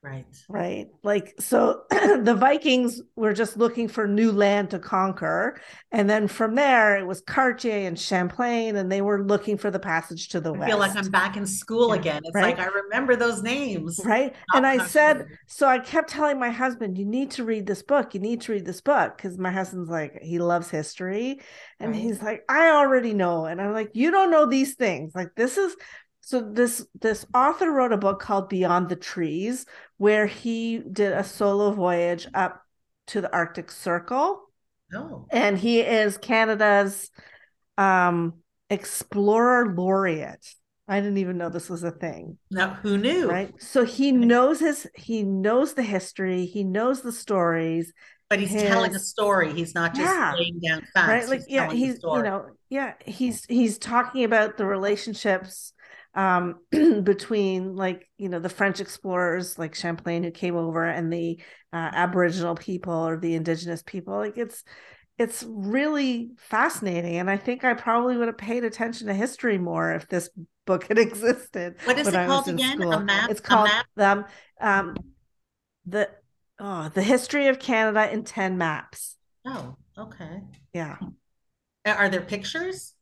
[0.04, 0.26] Right.
[0.48, 0.88] right?
[1.04, 5.62] Like, so the Vikings were just looking for new land to conquer.
[5.92, 9.80] And then from there, it was Cartier and Champlain, and they were looking for the
[9.80, 10.70] passage to the I west.
[10.72, 12.22] feel like I'm back in school again.
[12.26, 12.58] It's right?
[12.58, 13.98] like I remember those names.
[14.04, 14.34] Right.
[14.54, 17.84] Not And I said, so I kept telling my husband, you need to read this
[17.84, 18.14] book.
[18.14, 19.16] You need to read this book.
[19.16, 21.40] Because my husband's like, he loves history.
[21.80, 22.02] And Right.
[22.02, 23.46] he's like, I already know.
[23.46, 25.14] And I'm like, you don't know these things.
[25.16, 25.76] Like, this is
[26.22, 29.66] so this this author wrote a book called Beyond the Trees,
[29.98, 32.64] where he did a solo voyage up
[33.08, 34.44] to the Arctic Circle.
[34.94, 37.10] Oh, And he is Canada's
[37.78, 38.36] um
[38.70, 40.54] explorer laureate.
[40.88, 43.28] I didn't even know this was a thing now who knew?
[43.28, 47.94] right so he knows his he knows the history he knows the stories
[48.30, 49.54] But he's telling a story.
[49.54, 50.36] He's not just Yeah.
[50.38, 51.08] laying down facts.
[51.08, 55.74] right like yeah he's you know yeah he's he's talking about the relationships
[56.14, 56.56] um
[57.04, 61.40] between like you know the french explorers like champlain who came over and the
[61.74, 64.64] uh, aboriginal people or the indigenous people like it's
[65.18, 69.94] it's really fascinating and i think i probably would have paid attention to history more
[69.94, 70.30] if this
[70.66, 72.82] book had existed What is it I called in again?
[72.92, 73.86] A map- It's called map?
[73.98, 74.26] um,
[74.60, 74.96] um
[75.86, 76.10] the
[76.60, 79.18] oh the history of Canada in 10 maps.
[79.46, 80.42] Oh, okay.
[80.74, 80.98] Yeah.
[81.86, 82.94] Are there pictures?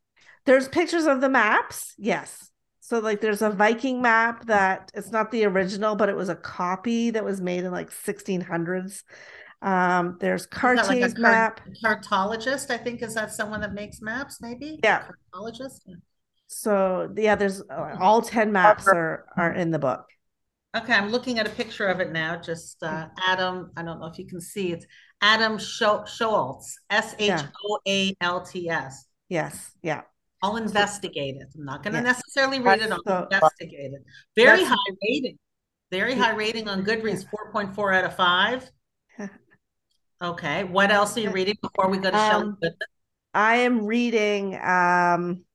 [0.45, 1.93] There's pictures of the maps.
[1.97, 2.48] Yes.
[2.89, 6.35] So like there's a Viking map that it's not the original, but it was a
[6.35, 9.03] copy that was made in like 1600s.
[9.61, 11.61] Um, there's Is that like a Cartier's car- map.
[11.83, 14.79] Cartologist, I think, is that someone that makes maps, maybe?
[14.83, 15.03] Yeah.
[15.31, 15.87] Cartologist?
[16.47, 20.07] So yeah, there's uh, all 10 maps are are in the book.
[20.75, 22.37] Okay, I'm looking at a picture of it now.
[22.37, 24.83] Just uh, Adam, I don't know if you can see it.
[25.21, 29.05] Adam Scho- Shoalts, S H O A L T S.
[29.29, 29.73] Yes.
[29.83, 30.01] Yeah.
[30.41, 31.47] I'll investigate it.
[31.55, 32.03] I'm not going to Yeah.
[32.03, 32.91] necessarily read it.
[32.91, 34.03] I'll So- investigate it.
[34.35, 35.37] Very high rating.
[35.91, 38.69] Very high rating on Goodreads, 4.4 out of 5.
[40.21, 42.73] Okay, what else are you reading before we go to Um, Goodman?
[43.33, 45.45] I am reading um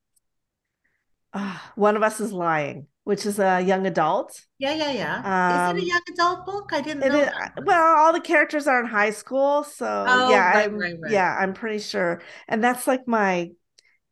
[1.35, 4.41] uh, One of Us is Lying, which is a young adult.
[4.59, 5.19] Yeah, yeah, yeah.
[5.67, 6.71] Is um, it a young adult book?
[6.73, 7.29] I didn't know is,
[7.65, 11.13] well, all the characters are in high school, so Oh, yeah, right, I'm right, right.
[11.13, 12.23] yeah, I'm pretty sure.
[12.49, 13.51] And that's like my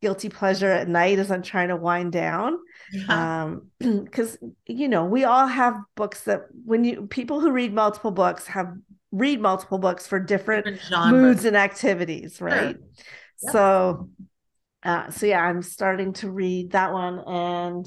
[0.02, 2.58] guilty pleasure at night as I'm trying to wind down.
[2.92, 3.44] Yeah.
[3.44, 3.70] Um,
[4.04, 4.36] because
[4.66, 8.74] you know, we all have books that when you people who read multiple books have
[9.12, 12.76] read multiple books for different Different moods and activities, right?
[13.42, 13.52] Yep.
[13.52, 14.10] So,
[14.82, 17.86] uh, so yeah, I'm starting to read that one, and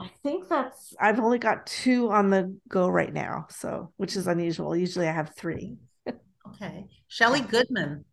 [0.00, 4.26] I think that's I've only got two on the go right now, so which is
[4.26, 4.74] unusual.
[4.74, 5.76] Usually I have three.
[6.54, 6.86] Okay.
[7.08, 8.06] Shelley Goodman.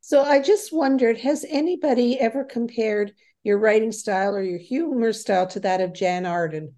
[0.00, 3.12] So I just wondered, has anybody ever compared
[3.42, 6.74] your writing style or your humor style to that of Jann Arden?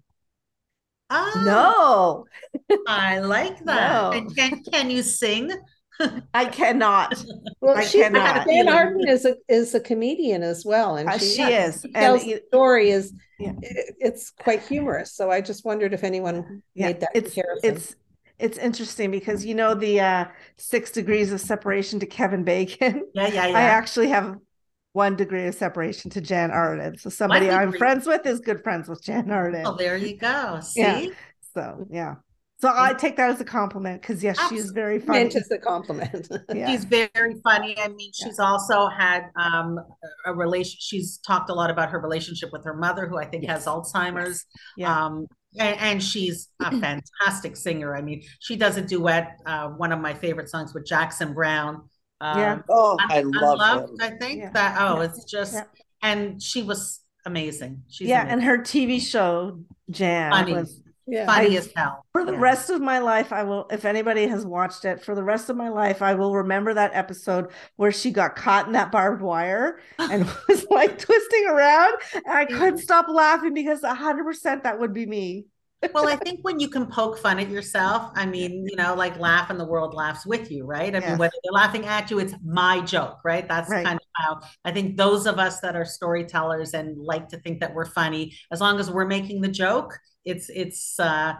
[1.09, 2.25] Oh,
[2.69, 3.91] No, I like that.
[3.91, 4.11] No.
[4.17, 5.51] And can, can you sing?
[6.33, 7.13] I cannot.
[7.59, 8.47] Well, I she, cannot.
[8.47, 11.83] Jann Arden is a is a comedian as well, and Uh, she, she is.
[11.83, 13.53] And tells you- the story is Yeah.
[13.61, 15.13] it- it's quite humorous.
[15.13, 17.69] So I just wondered if anyone yeah, made that it's comparison.
[17.75, 17.95] it's
[18.41, 20.25] it's interesting because you know the uh,
[20.57, 23.05] six degrees of separation to Kevin Bacon.
[23.13, 23.57] Yeah, yeah, yeah.
[23.57, 24.37] I actually have
[24.93, 26.97] one degree of separation to Jann Arden.
[26.97, 29.65] So somebody I'm friends with is good friends with Jann Arden.
[29.65, 30.59] Oh, there you go.
[30.61, 30.81] See?
[30.81, 31.05] Yeah.
[31.53, 32.15] So yeah.
[32.61, 35.19] So I take that as a compliment because yes, she is very funny.
[35.19, 36.27] meant as a compliment.
[36.53, 36.69] Yeah.
[36.69, 37.75] She's very funny.
[37.79, 39.79] I mean, she's also had um,
[40.27, 40.77] a relation.
[40.79, 43.65] She's talked a lot about her relationship with her mother, who I think Yes.
[43.65, 44.45] has Alzheimer's.
[44.77, 45.05] Yeah.
[45.05, 45.25] Um,
[45.57, 47.95] and, and she's a fantastic singer.
[47.95, 51.83] I mean, she does a duet, uh, one of my favorite songs with Jackson Browne.
[52.21, 52.59] Um, Yeah.
[52.69, 54.01] Oh, Un- I love Unloved.
[54.01, 54.51] I think Yeah.
[54.51, 54.77] that.
[54.79, 55.03] Oh, Yeah.
[55.07, 55.63] it's just, Yeah.
[56.03, 57.83] and she was amazing.
[57.89, 58.33] She's yeah, amazing.
[58.39, 60.53] and her TV show Jann Funny.
[60.53, 61.25] was yeah.
[61.25, 62.05] funny I- as hell.
[62.11, 62.39] for the Yeah.
[62.39, 65.55] rest of my life i will if anybody has watched it for the rest of
[65.55, 69.79] my life i will remember that episode where she got caught in that barbed wire
[69.99, 72.77] and was like twisting around and i couldn't mm-hmm.
[72.77, 75.45] stop laughing because 100% that would be me
[75.93, 79.17] well, I think when you can poke fun at yourself, I mean, you know, like
[79.19, 80.95] laugh and the world laughs with you, right?
[80.95, 83.47] I mean, whether they're laughing at you, it's my joke, right?
[83.47, 83.83] That's Right.
[83.85, 87.61] kind of how I think those of us that are storytellers and like to think
[87.61, 91.35] that we're funny, as long as we're making the joke, it's it's uh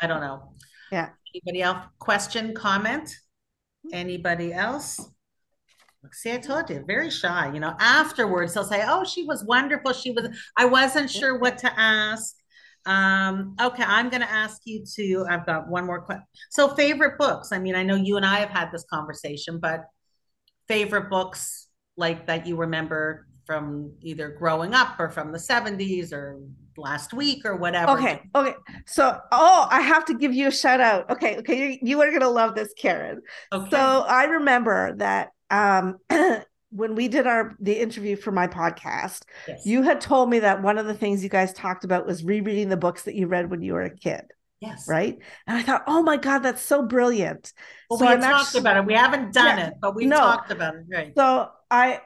[0.00, 0.54] I don't know.
[0.92, 1.10] Yeah.
[1.34, 3.14] Anybody else question, comment?
[3.92, 5.00] Anybody else?
[6.12, 7.52] See, I told you, very shy.
[7.52, 9.92] You know, afterwards they'll say, "Oh, she was wonderful.
[9.92, 12.34] She was." I wasn't sure what to ask.
[12.86, 15.26] Um, okay, I'm going to ask you to.
[15.28, 16.24] I've got one more question.
[16.50, 17.52] So, favorite books.
[17.52, 19.84] I mean, I know you and I have had this conversation, but
[20.68, 26.38] favorite books like that you remember from either growing up or from the 70s or
[26.76, 27.90] last week or whatever.
[27.90, 28.54] okay okay
[28.86, 32.12] so oh i have to give you a shout out okay okay you, you are
[32.12, 33.20] gonna love this karen
[33.52, 33.70] Okay.
[33.70, 35.96] So I remember that um,
[36.70, 39.66] when we did our the interview for my podcast, yes.
[39.66, 42.68] you had told me that one of the things you guys talked about was rereading
[42.68, 44.22] the books that you read when you were a kid,
[44.60, 44.86] yes.
[44.88, 45.18] right?
[45.48, 47.52] And I thought, oh my god, that's so brilliant.
[47.90, 48.86] Well, so we talked actu- about it.
[48.86, 49.66] We haven't done Yeah.
[49.66, 50.18] it, but we No.
[50.18, 50.84] talked about it.
[50.88, 51.12] Right.
[51.16, 52.00] So I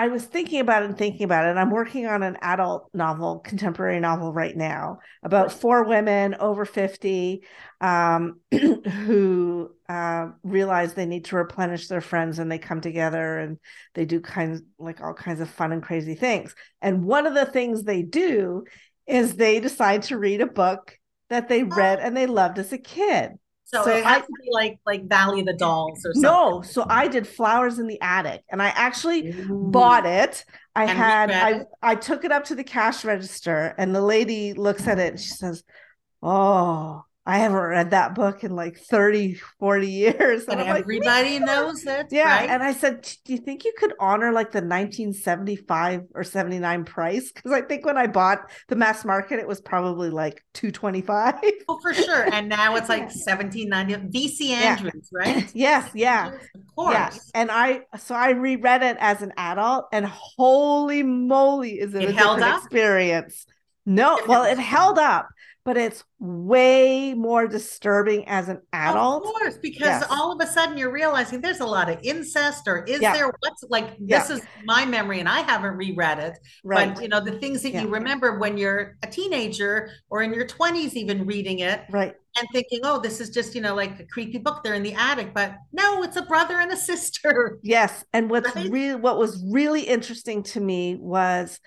[0.00, 1.50] I was thinking about it and thinking about it.
[1.50, 6.64] And I'm working on an adult novel, contemporary novel right now about four women over
[6.64, 7.42] 50
[7.82, 13.58] um, who uh, realize they need to replenish their friends and they come together and
[13.92, 16.54] they do kinds like all kinds of fun and crazy things.
[16.80, 18.64] And one of the things they do
[19.06, 20.96] is they decide to read a book
[21.28, 23.32] that they read and they loved as a kid.
[23.72, 26.22] So, So it has I- to be like like Valley of the Dolls or something.
[26.22, 29.68] No, so I did Flowers in the Attic and I actually Ooh.
[29.70, 30.44] bought it.
[30.74, 31.64] I And had I?
[31.80, 35.20] I took it up to the cash register and the lady looks at it and
[35.20, 35.62] she says,
[36.22, 41.44] "Oh, I haven't read that book in like 30, 40 years." And like, everybody too."
[41.44, 42.06] knows it.
[42.10, 42.50] Yeah, right?
[42.50, 47.30] and I said, "Do you think you could honor like the 1975 or 79 price?
[47.32, 51.34] Because I think when I bought the mass market, it was probably like 225."
[51.68, 52.26] Oh, for sure.
[52.32, 53.34] And now it's like Yeah.
[53.36, 53.94] 1790.
[54.10, 55.50] VC Andrews, right?
[55.54, 56.32] yes, yeah.
[56.54, 56.94] Of course.
[56.94, 62.02] Yeah, and I so I reread it as an adult, and holy moly, is it,
[62.02, 62.62] It a held different up?
[62.64, 63.46] experience?
[63.86, 65.28] No, well, it held up,
[65.70, 69.24] but it's way more disturbing as an adult.
[69.24, 70.06] Of course, because Yes.
[70.10, 73.12] all of a sudden you're realizing there's a lot of incest, or is Yeah.
[73.12, 74.18] there what's like Yeah.
[74.18, 76.38] this is my memory, and I haven't reread it.
[76.64, 77.82] Right, But you know, the things that Yeah.
[77.82, 82.16] you remember when you're a teenager or in your 20s, even reading it right.
[82.36, 84.64] and thinking, oh, this is just, you know, like a creepy book.
[84.64, 87.60] They're in the attic, but no, it's a brother and a sister.
[87.62, 88.68] Yes, and what's Right?
[88.68, 91.60] really what was really interesting to me was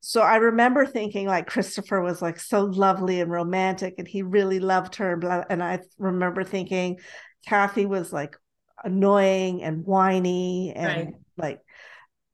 [0.00, 4.58] so I remember thinking like Christopher was like so lovely and romantic and he really
[4.60, 6.98] loved her blah, and I remember thinking
[7.46, 8.36] Kathy was like
[8.82, 11.14] annoying and whiny and Right.
[11.36, 11.60] like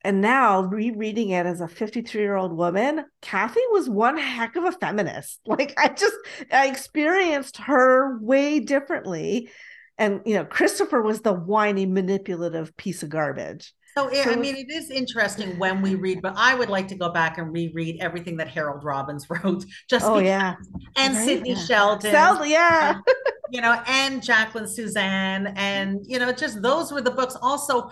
[0.05, 4.65] and now rereading it as a 53 year old woman Kathy was one heck of
[4.65, 6.15] a feminist like I just
[6.53, 9.51] I experienced her way differently
[9.99, 14.37] and you know Christopher was the whiny manipulative piece of garbage So, it, So I
[14.37, 17.53] mean, it is interesting when we read, but I would like to go back and
[17.53, 20.55] reread everything that Harold Robbins wrote, just oh because, yeah
[20.97, 21.65] and Right, Sidney yeah.
[21.67, 23.13] Sheldon, Sal- yeah uh,
[23.51, 27.37] you know, and Jacqueline Susann, and you know, just those were the books.
[27.41, 27.91] Also,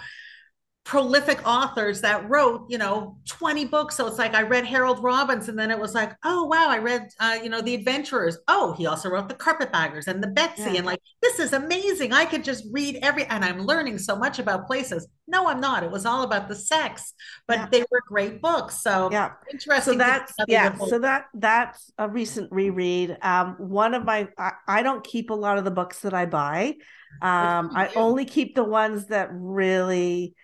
[0.84, 3.96] prolific authors that wrote, you know, 20 books.
[3.96, 6.76] So it's like I read Harold Robbins and then it was like, oh, wow, I
[6.76, 8.36] read, uh, you know, The Adventurers.
[8.48, 10.62] Oh, he also wrote The Carpetbaggers and The Betsy.
[10.62, 10.74] Yeah.
[10.76, 12.12] And like, this is amazing.
[12.12, 15.08] I could just read every, and I'm learning so much about places.
[15.26, 15.84] No, I'm not.
[15.84, 17.14] It was all about the sex,
[17.48, 17.68] but yeah.
[17.72, 18.82] they were great books.
[18.82, 19.94] So yeah, interesting.
[19.94, 20.76] So that's, yeah.
[20.76, 23.16] So that, that's a recent reread.
[23.22, 26.26] Um, one of my, I, I don't keep a lot of the books that I
[26.26, 26.74] buy.
[27.22, 30.34] Um, I only keep the ones that really,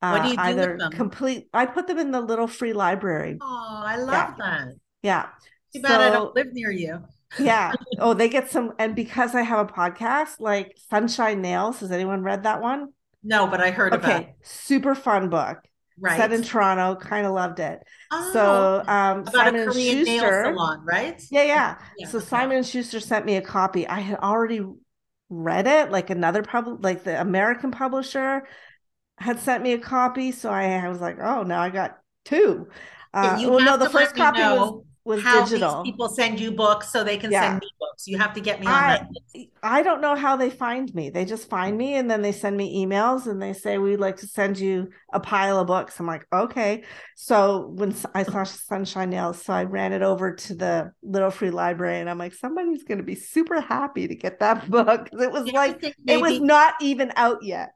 [0.00, 0.92] what do you uh, do either with them?
[0.92, 3.38] complete I put them in the little free library.
[3.40, 4.34] Oh, I love yeah.
[4.38, 4.68] that.
[5.02, 5.26] Yeah.
[5.74, 7.04] Too bad so, I don't live near you.
[7.38, 7.72] yeah.
[7.98, 12.22] Oh, they get some and because I have a podcast like Sunshine Nails, has anyone
[12.22, 12.92] read that one?
[13.22, 14.04] No, but I heard okay.
[14.04, 14.34] about it.
[14.42, 15.58] Super fun book.
[16.02, 16.16] Right.
[16.16, 17.80] Set in Toronto, kind of loved it.
[18.10, 21.22] Oh, so um Simon and Schuster, salon, right?
[21.30, 21.76] Yeah, yeah.
[21.98, 22.26] yeah so okay.
[22.26, 23.86] Simon and Schuster sent me a copy.
[23.86, 24.62] I had already
[25.28, 28.44] read it, like another pub like the American publisher
[29.20, 32.68] had sent me a copy, so I, I was like, oh, now I got two.
[33.12, 35.82] Uh, you well, no, the first copy was was how digital.
[35.82, 37.42] people send you books so they can yeah.
[37.42, 38.06] send me books.
[38.06, 39.46] You have to get me on I, that.
[39.62, 41.10] I don't know how they find me.
[41.10, 44.18] They just find me and then they send me emails and they say we'd like
[44.18, 45.98] to send you a pile of books.
[45.98, 46.84] I'm like, okay.
[47.16, 51.50] So when I saw Sunshine Nails, so I ran it over to the Little Free
[51.50, 55.08] Library and I'm like, somebody's going to be super happy to get that book.
[55.12, 57.70] It was like it was not even out yet.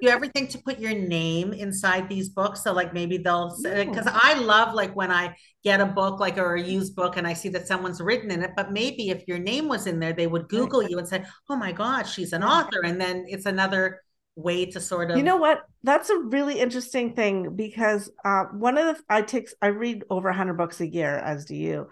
[0.00, 2.62] You ever think to put your name inside these books?
[2.62, 6.54] So like maybe they'll because I love like when I get a book like or
[6.54, 9.38] a used book and I see that someone's written in it, but maybe if your
[9.38, 12.42] name was in there, they would Google you and say, Oh my God, she's an
[12.42, 12.82] author.
[12.84, 14.02] And then it's another
[14.38, 18.78] way to sort of you know what that's a really interesting thing because uh, one
[18.78, 21.88] of the i take i read over 100 books a year as do you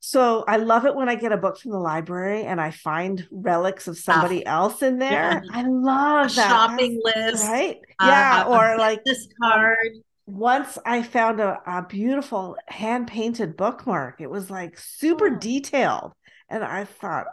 [0.00, 3.26] so I love it when I get a book from the library and I find
[3.30, 5.42] relics of ah, somebody oh, else in there.
[5.44, 5.50] Yeah.
[5.52, 7.78] I love a that shopping list, right?
[8.00, 9.88] Uh, yeah, or like this card.
[10.26, 14.20] Once I found a, a beautiful hand painted bookmark.
[14.20, 15.38] It was like super oh.
[15.38, 16.12] detailed,
[16.48, 17.26] and I thought,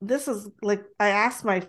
[0.00, 0.82] this is like.
[0.98, 1.66] I asked my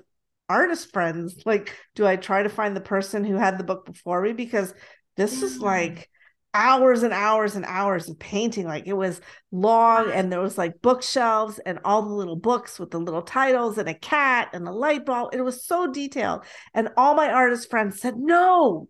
[0.50, 4.22] artist friends, like, do I try to find the person who had the book before
[4.22, 4.74] me because
[5.16, 5.62] this is mm.
[5.62, 6.10] like
[6.54, 8.66] hours and hours and hours of painting.
[8.66, 9.22] Like it was
[9.52, 13.78] long and there was like bookshelves and all the little books with the little titles
[13.78, 15.34] and a cat and a light bulb.
[15.34, 16.44] It was so detailed.
[16.74, 18.88] And all my artist friends said no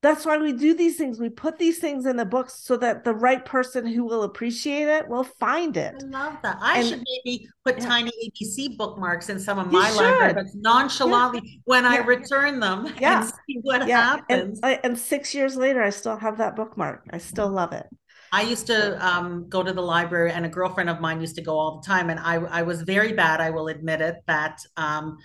[0.00, 1.18] that's why we do these things.
[1.18, 4.86] We put these things in the books so that the right person who will appreciate
[4.86, 5.96] it will find it.
[6.00, 6.58] I love that.
[6.60, 7.86] I and, should maybe put yeah.
[7.86, 11.60] tiny ABC bookmarks in some of my libraries nonchalantly yeah.
[11.64, 11.90] when yeah.
[11.90, 13.22] I return them yeah.
[13.22, 14.60] and see what happens.
[14.62, 17.04] And, and six years later, I still have that bookmark.
[17.10, 17.86] I still love it.
[18.30, 21.42] I used to um, go to the library, and a girlfriend of mine used to
[21.42, 22.10] go all the time.
[22.10, 25.16] And I, I was very bad, I will admit it, that um,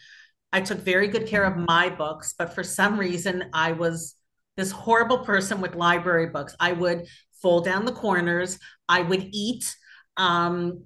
[0.52, 2.34] I took very good care of my books.
[2.38, 4.16] But for some reason, I was
[4.58, 6.56] this horrible person with library books.
[6.60, 7.08] I would
[7.42, 8.60] fold down the corners.
[8.88, 9.76] I would eat.
[10.18, 10.84] Um,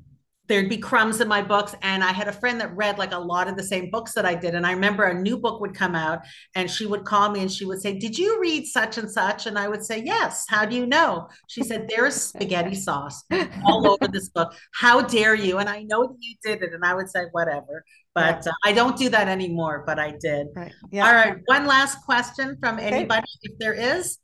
[0.47, 1.75] there'd be crumbs in my books.
[1.81, 4.25] And I had a friend that read like a lot of the same books that
[4.25, 4.55] I did.
[4.55, 6.21] And I remember a new book would come out
[6.55, 9.45] and she would call me and she would say, Did you read such and such?
[9.45, 10.45] And I would say, Yes.
[10.47, 11.29] How do you know?
[11.47, 13.23] She said, There's spaghetti sauce
[13.65, 14.53] all over this book.
[14.73, 15.57] How dare you?
[15.57, 16.73] And I know that you did it.
[16.73, 17.83] And I would say, Whatever
[18.17, 18.51] but yeah.
[18.51, 20.47] uh, I don't do that anymore, but I did.
[20.55, 20.73] Right.
[20.89, 21.05] Yeah.
[21.05, 21.37] All right.
[21.45, 23.53] One last question from anybody, okay.
[23.53, 24.17] if there is.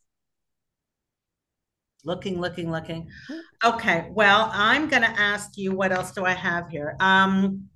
[2.06, 3.08] Looking, looking, looking.
[3.64, 4.10] Okay.
[4.12, 6.96] Well, I'm going to ask you what else do I have here?
[7.00, 7.70] Um,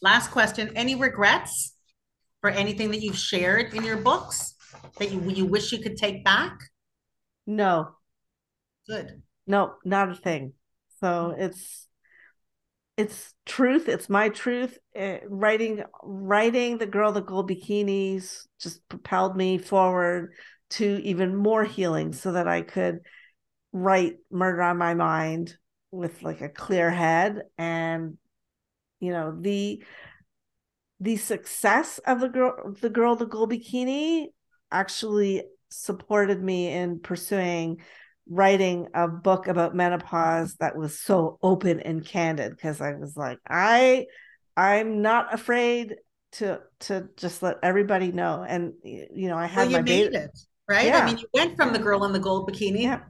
[0.00, 0.72] last question.
[0.74, 1.74] Any regrets
[2.40, 4.54] for anything that you've shared in your books
[4.98, 6.58] that you, you wish you could take back?
[7.46, 7.90] No.
[8.88, 9.22] Good.
[9.46, 10.54] No, not a thing.
[11.00, 11.88] So it's
[12.98, 19.34] it's truth it's my truth uh, writing writing the girl the gold bikinis just propelled
[19.34, 20.34] me forward
[20.72, 23.00] to even more healing so that i could
[23.72, 25.56] write murder on my mind
[25.90, 28.16] with like a clear head and
[29.00, 29.82] you know the
[31.00, 34.26] the success of the girl the girl the gold bikini
[34.70, 37.80] actually supported me in pursuing
[38.28, 43.38] writing a book about menopause that was so open and candid because I was like,
[43.48, 44.06] I
[44.56, 45.96] I'm not afraid
[46.32, 48.44] to to just let everybody know.
[48.46, 50.38] And you know, I had well, my made it,
[50.72, 50.86] right?
[50.86, 51.00] Yeah.
[51.00, 53.00] I mean, you went from the girl in the gold bikini yeah.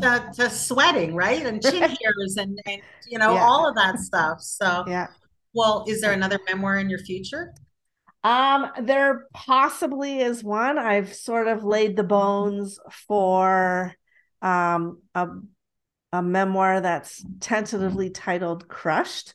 [0.00, 1.46] to, to sweating, right?
[1.46, 3.44] And chin hairs and, and you know, yeah.
[3.44, 4.40] all of that stuff.
[4.40, 5.06] So yeah.
[5.54, 7.54] Well, is there another memoir in your future?
[8.24, 10.78] Um, there possibly is one.
[10.78, 13.94] I've sort of laid the bones for
[14.40, 15.28] um, a,
[16.12, 19.34] a memoir that's tentatively titled Crushed.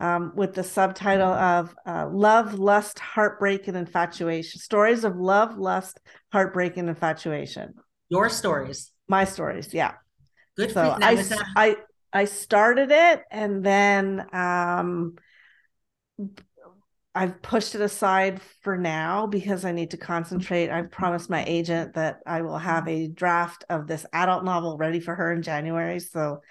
[0.00, 6.00] Um, with the subtitle of uh, Love, Lust, Heartbreak, and Infatuation Stories of Love, Lust,
[6.32, 7.74] Heartbreak, and Infatuation.
[8.08, 8.92] Your stories.
[9.08, 9.94] My stories, yeah.
[10.56, 11.76] Good so I, that- I
[12.12, 15.16] I started it and then um
[17.18, 20.70] I've pushed it aside for now because I need to concentrate.
[20.70, 25.00] I've promised my agent that I will have a draft of this adult novel ready
[25.00, 25.98] for her in January.
[25.98, 26.42] So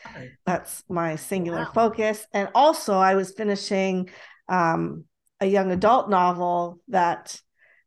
[0.46, 1.72] that's my singular Wow.
[1.74, 2.28] focus.
[2.34, 4.10] And also, I was finishing
[4.50, 5.06] um,
[5.40, 7.40] a young adult novel that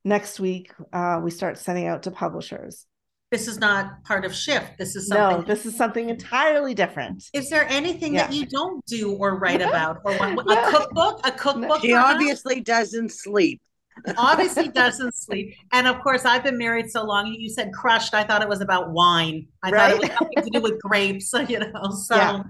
[0.03, 2.87] next week uh, we start sending out to publishers.
[3.31, 4.77] This is not part of Shift.
[4.77, 5.47] This is No, something.
[5.47, 7.25] this is something entirely different.
[7.33, 9.99] Is there anything that you don't do or write about?
[10.05, 10.69] Or what, No.
[10.69, 11.21] a cookbook?
[11.25, 11.81] A cookbook?
[11.81, 12.15] She perhaps?
[12.15, 13.61] obviously doesn't sleep.
[14.17, 15.55] obviously doesn't sleep.
[15.73, 17.27] And of course, I've been married so long.
[17.29, 18.15] You said crushed.
[18.15, 19.47] I thought it was about wine.
[19.63, 21.33] I thought it was something to do with grapes.
[21.49, 22.43] You know, so Yeah.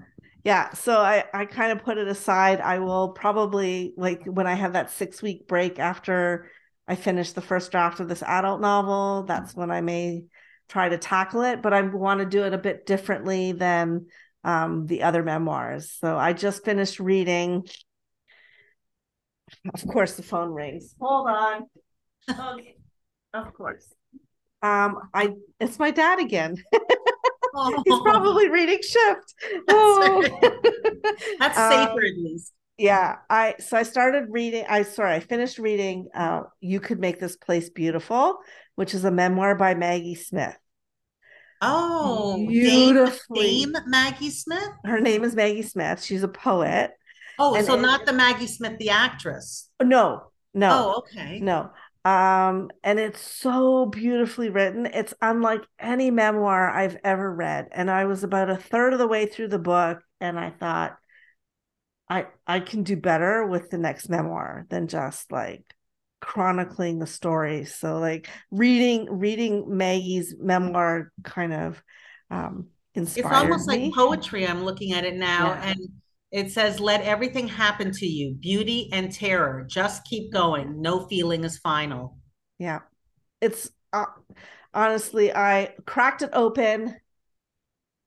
[0.43, 4.55] yeah so i i kind of put it aside i will probably like when i
[4.55, 6.49] have that six week break after
[6.87, 10.23] i finish the first draft of this adult novel that's when i may
[10.71, 14.07] try to tackle it but i want to do it a bit differently than
[14.43, 15.91] um, the other memoirs.
[15.99, 17.67] So i just finished reading
[19.73, 20.95] of course the phone rings.
[20.99, 21.65] Hold on.
[22.29, 22.75] Okay.
[23.33, 23.85] Of course.
[24.63, 26.55] Um i it's my dad again.
[27.85, 29.33] He's probably reading shift.
[29.67, 30.23] Oh.
[31.39, 32.53] that's Um, safer at least.
[32.77, 37.19] yeah i so i started reading i sorry i finished reading uh you could make
[37.19, 38.37] this place beautiful
[38.75, 40.57] which is a memoir by maggie smith
[41.61, 43.65] Oh, Dame, beautifully.
[43.65, 44.69] Dame Maggie Smith.
[44.85, 46.03] her name is maggie smith.
[46.03, 46.91] She's a poet.
[47.39, 49.69] Oh, And so it- not the Maggie Smith, the actress.
[49.81, 50.69] no no.
[50.71, 51.39] Oh, okay.
[51.39, 51.71] no.
[52.03, 54.85] Um and it's so beautifully written.
[54.87, 57.69] It's unlike any memoir i've ever read.
[57.71, 60.97] And i was about a third of the way through the book and i thought
[62.09, 65.63] i i can do better with the next memoir than just like
[66.21, 71.83] chronicling the story so like reading reading maggie's memoir kind of
[72.29, 72.67] um
[73.15, 73.85] It's almost me.
[73.87, 74.47] like poetry.
[74.47, 75.61] I'm looking at it now, Yeah.
[75.71, 75.79] and
[76.31, 79.65] it says, "Let everything happen to you, beauty and terror.
[79.67, 80.81] Just keep going.
[80.81, 82.17] No feeling is final."
[82.59, 82.79] Yeah.
[83.41, 84.05] It's uh,
[84.73, 86.95] honestly, I cracked it open.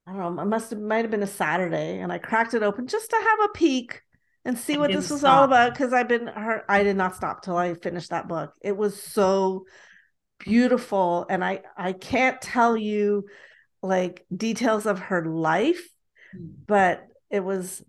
[0.07, 2.63] I don't know, it must have might have been a Saturday, and I cracked it
[2.63, 4.03] open just to have a peek
[4.45, 5.73] and see what this was all about.
[5.73, 6.65] Because I've been hurt.
[6.69, 8.53] I did not stop till I finished that book.
[8.61, 9.67] It was so
[10.39, 13.27] beautiful, and I I can't tell you
[13.83, 15.87] like details of her life,
[16.33, 16.47] hmm.
[16.67, 17.83] but it was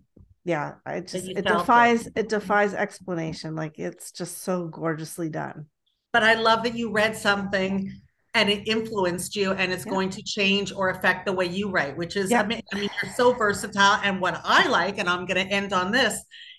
[0.44, 0.74] yeah.
[0.84, 1.58] I just it felt it.
[1.58, 2.28] defies it hmm.
[2.28, 3.54] defies explanation.
[3.54, 5.66] Like it's just so gorgeously done.
[6.12, 7.92] But I love that you read something
[8.36, 9.92] and it influenced you, and it's Yeah.
[9.96, 12.42] going to change or affect the way you write, which is, Yeah.
[12.42, 13.98] I mean, I mean, you're so versatile.
[14.04, 16.14] And what I like, and I'm going to end on this,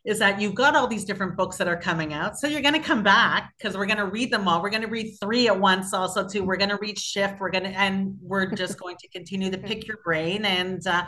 [0.06, 2.38] is that you've got all these different books that are coming out.
[2.40, 4.62] So you're going to come back because we're going to read them all.
[4.62, 6.44] We're going to read three at once, also too.
[6.44, 7.40] We're going to read Shift.
[7.40, 10.86] We're going to, and we're just going to continue to pick your brain and.
[10.88, 11.06] uh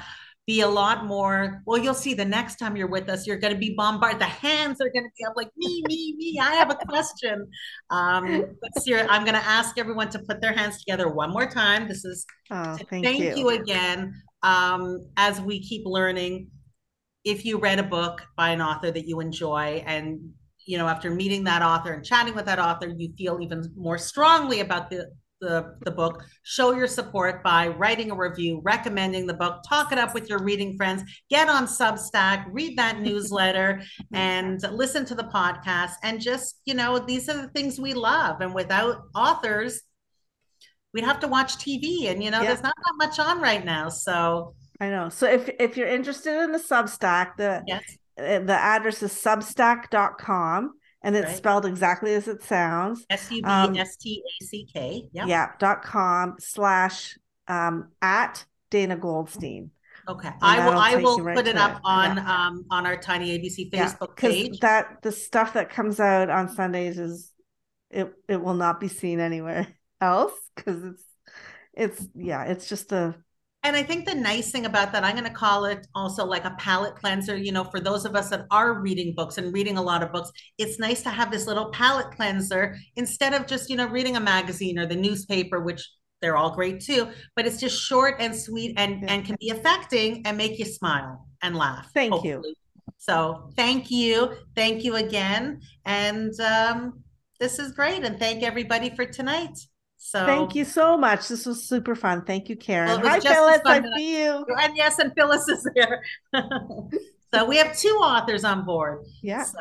[0.49, 1.61] be a lot more.
[1.67, 4.19] Well, you'll see the next time you're with us, you're going to be bombarded.
[4.19, 6.39] The hands are going to be up like me, me, me.
[6.41, 7.47] I have a question.
[7.91, 11.45] Um, but Sarah, I'm going to ask everyone to put their hands together one more
[11.45, 11.87] time.
[11.87, 13.35] This is Oh, thank, thank you.
[13.35, 14.11] you again.
[14.41, 16.47] Um, as we keep learning,
[17.23, 20.19] if you read a book by an author that you enjoy and
[20.65, 23.97] you know after meeting that author and chatting with that author you feel even more
[23.97, 29.33] strongly about the the, the book show your support by writing a review recommending the
[29.33, 33.81] book talk it up with your reading friends get on substack read that newsletter
[34.13, 35.93] and listen to the podcast.
[36.03, 38.41] And just you know these are the things we love.
[38.41, 39.81] And without authors
[40.93, 42.47] we'd have to watch tv and you know Yeah.
[42.47, 43.89] there's not that much on right now.
[43.89, 45.09] So I know.
[45.09, 47.83] So if if you're interested in the Substack, the yes.
[48.17, 51.37] uh, the address is substack.com and it's Right.
[51.37, 53.05] spelled exactly as it sounds.
[53.43, 57.17] Um, s-u-b-s-t-a-c-k yeah Yeah, dot com slash
[57.47, 59.71] um at Dana Goldstein.
[60.07, 61.81] okay i will i will right put it up it.
[61.83, 62.45] on Yeah.
[62.45, 66.29] um on our tiny abc Yeah, facebook because page that the stuff that comes out
[66.29, 67.31] on Sundays is
[67.89, 69.67] it it will not be seen anywhere
[70.01, 71.03] else because it's
[71.73, 73.15] it's yeah, it's just a
[73.63, 76.45] And I think the nice thing about that, I'm going to call it also like
[76.45, 77.35] a palate cleanser.
[77.35, 80.13] You know, for those of us that are reading books and reading a lot of
[80.13, 84.15] books, it's nice to have this little palate cleanser instead of just, you know, reading
[84.15, 85.85] a magazine or the newspaper, which
[86.21, 89.13] they're all great too, but it's just short and sweet and, Yeah.
[89.13, 91.89] and can be affecting and make you smile and laugh.
[91.93, 92.43] Thank you.
[92.97, 94.33] So thank you.
[94.55, 95.61] Thank you again.
[95.85, 97.03] And um,
[97.39, 98.03] this is great.
[98.03, 99.57] And thank everybody for tonight.
[100.01, 101.27] So thank you so much.
[101.27, 102.23] This was super fun.
[102.23, 102.87] Thank you, Karen.
[102.87, 103.61] Well, Hi, Phyllis.
[103.65, 104.45] I see you.
[104.59, 106.03] And yes, and Phyllis is there.
[107.33, 109.05] So we have two authors on board.
[109.21, 109.43] Yeah.
[109.43, 109.59] So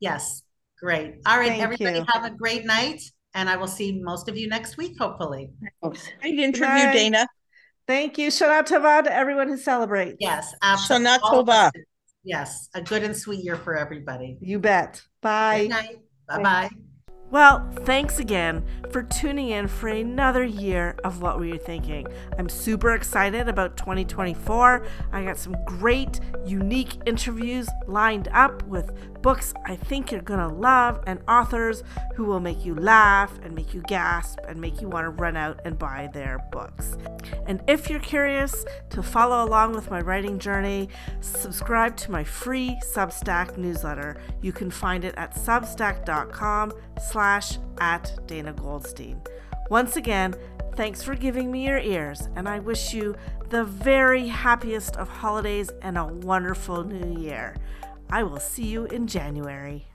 [0.00, 0.42] yes,
[0.78, 1.14] great.
[1.24, 2.04] All right, Thank everybody you.
[2.08, 3.00] have a great night.
[3.34, 5.50] And I will see most of you next week, hopefully.
[5.82, 6.92] Great interview, night.
[6.92, 7.26] Dana.
[7.86, 8.30] Thank you.
[8.30, 10.16] Shana Tova to everyone who celebrates.
[10.20, 11.06] Yes, absolutely.
[11.06, 11.70] Shana Tova.
[12.24, 14.38] Yes, a good and sweet year for everybody.
[14.40, 15.02] You bet.
[15.20, 15.68] Bye.
[16.28, 16.70] Good night.
[17.28, 22.06] Well, thanks again for tuning in for another year of What Were You Thinking?
[22.38, 24.86] I'm super excited about 2024.
[25.10, 28.92] I got some great, unique interviews lined up with
[29.26, 31.82] books I think you're to love and authors
[32.14, 35.36] who will make you laugh and make you gasp and make you want to run
[35.36, 36.96] out and buy their books.
[37.48, 40.90] And if you're curious to follow along with my writing journey,
[41.20, 44.16] subscribe to my free Substack newsletter.
[44.42, 46.72] You can find it at substack.com
[47.10, 49.20] slash at Dana Goldstein.
[49.70, 50.36] Once again,
[50.76, 53.16] thanks for giving me your ears, and I wish you
[53.48, 57.56] the very happiest of holidays and a wonderful new year.
[58.10, 59.86] I will see you in January.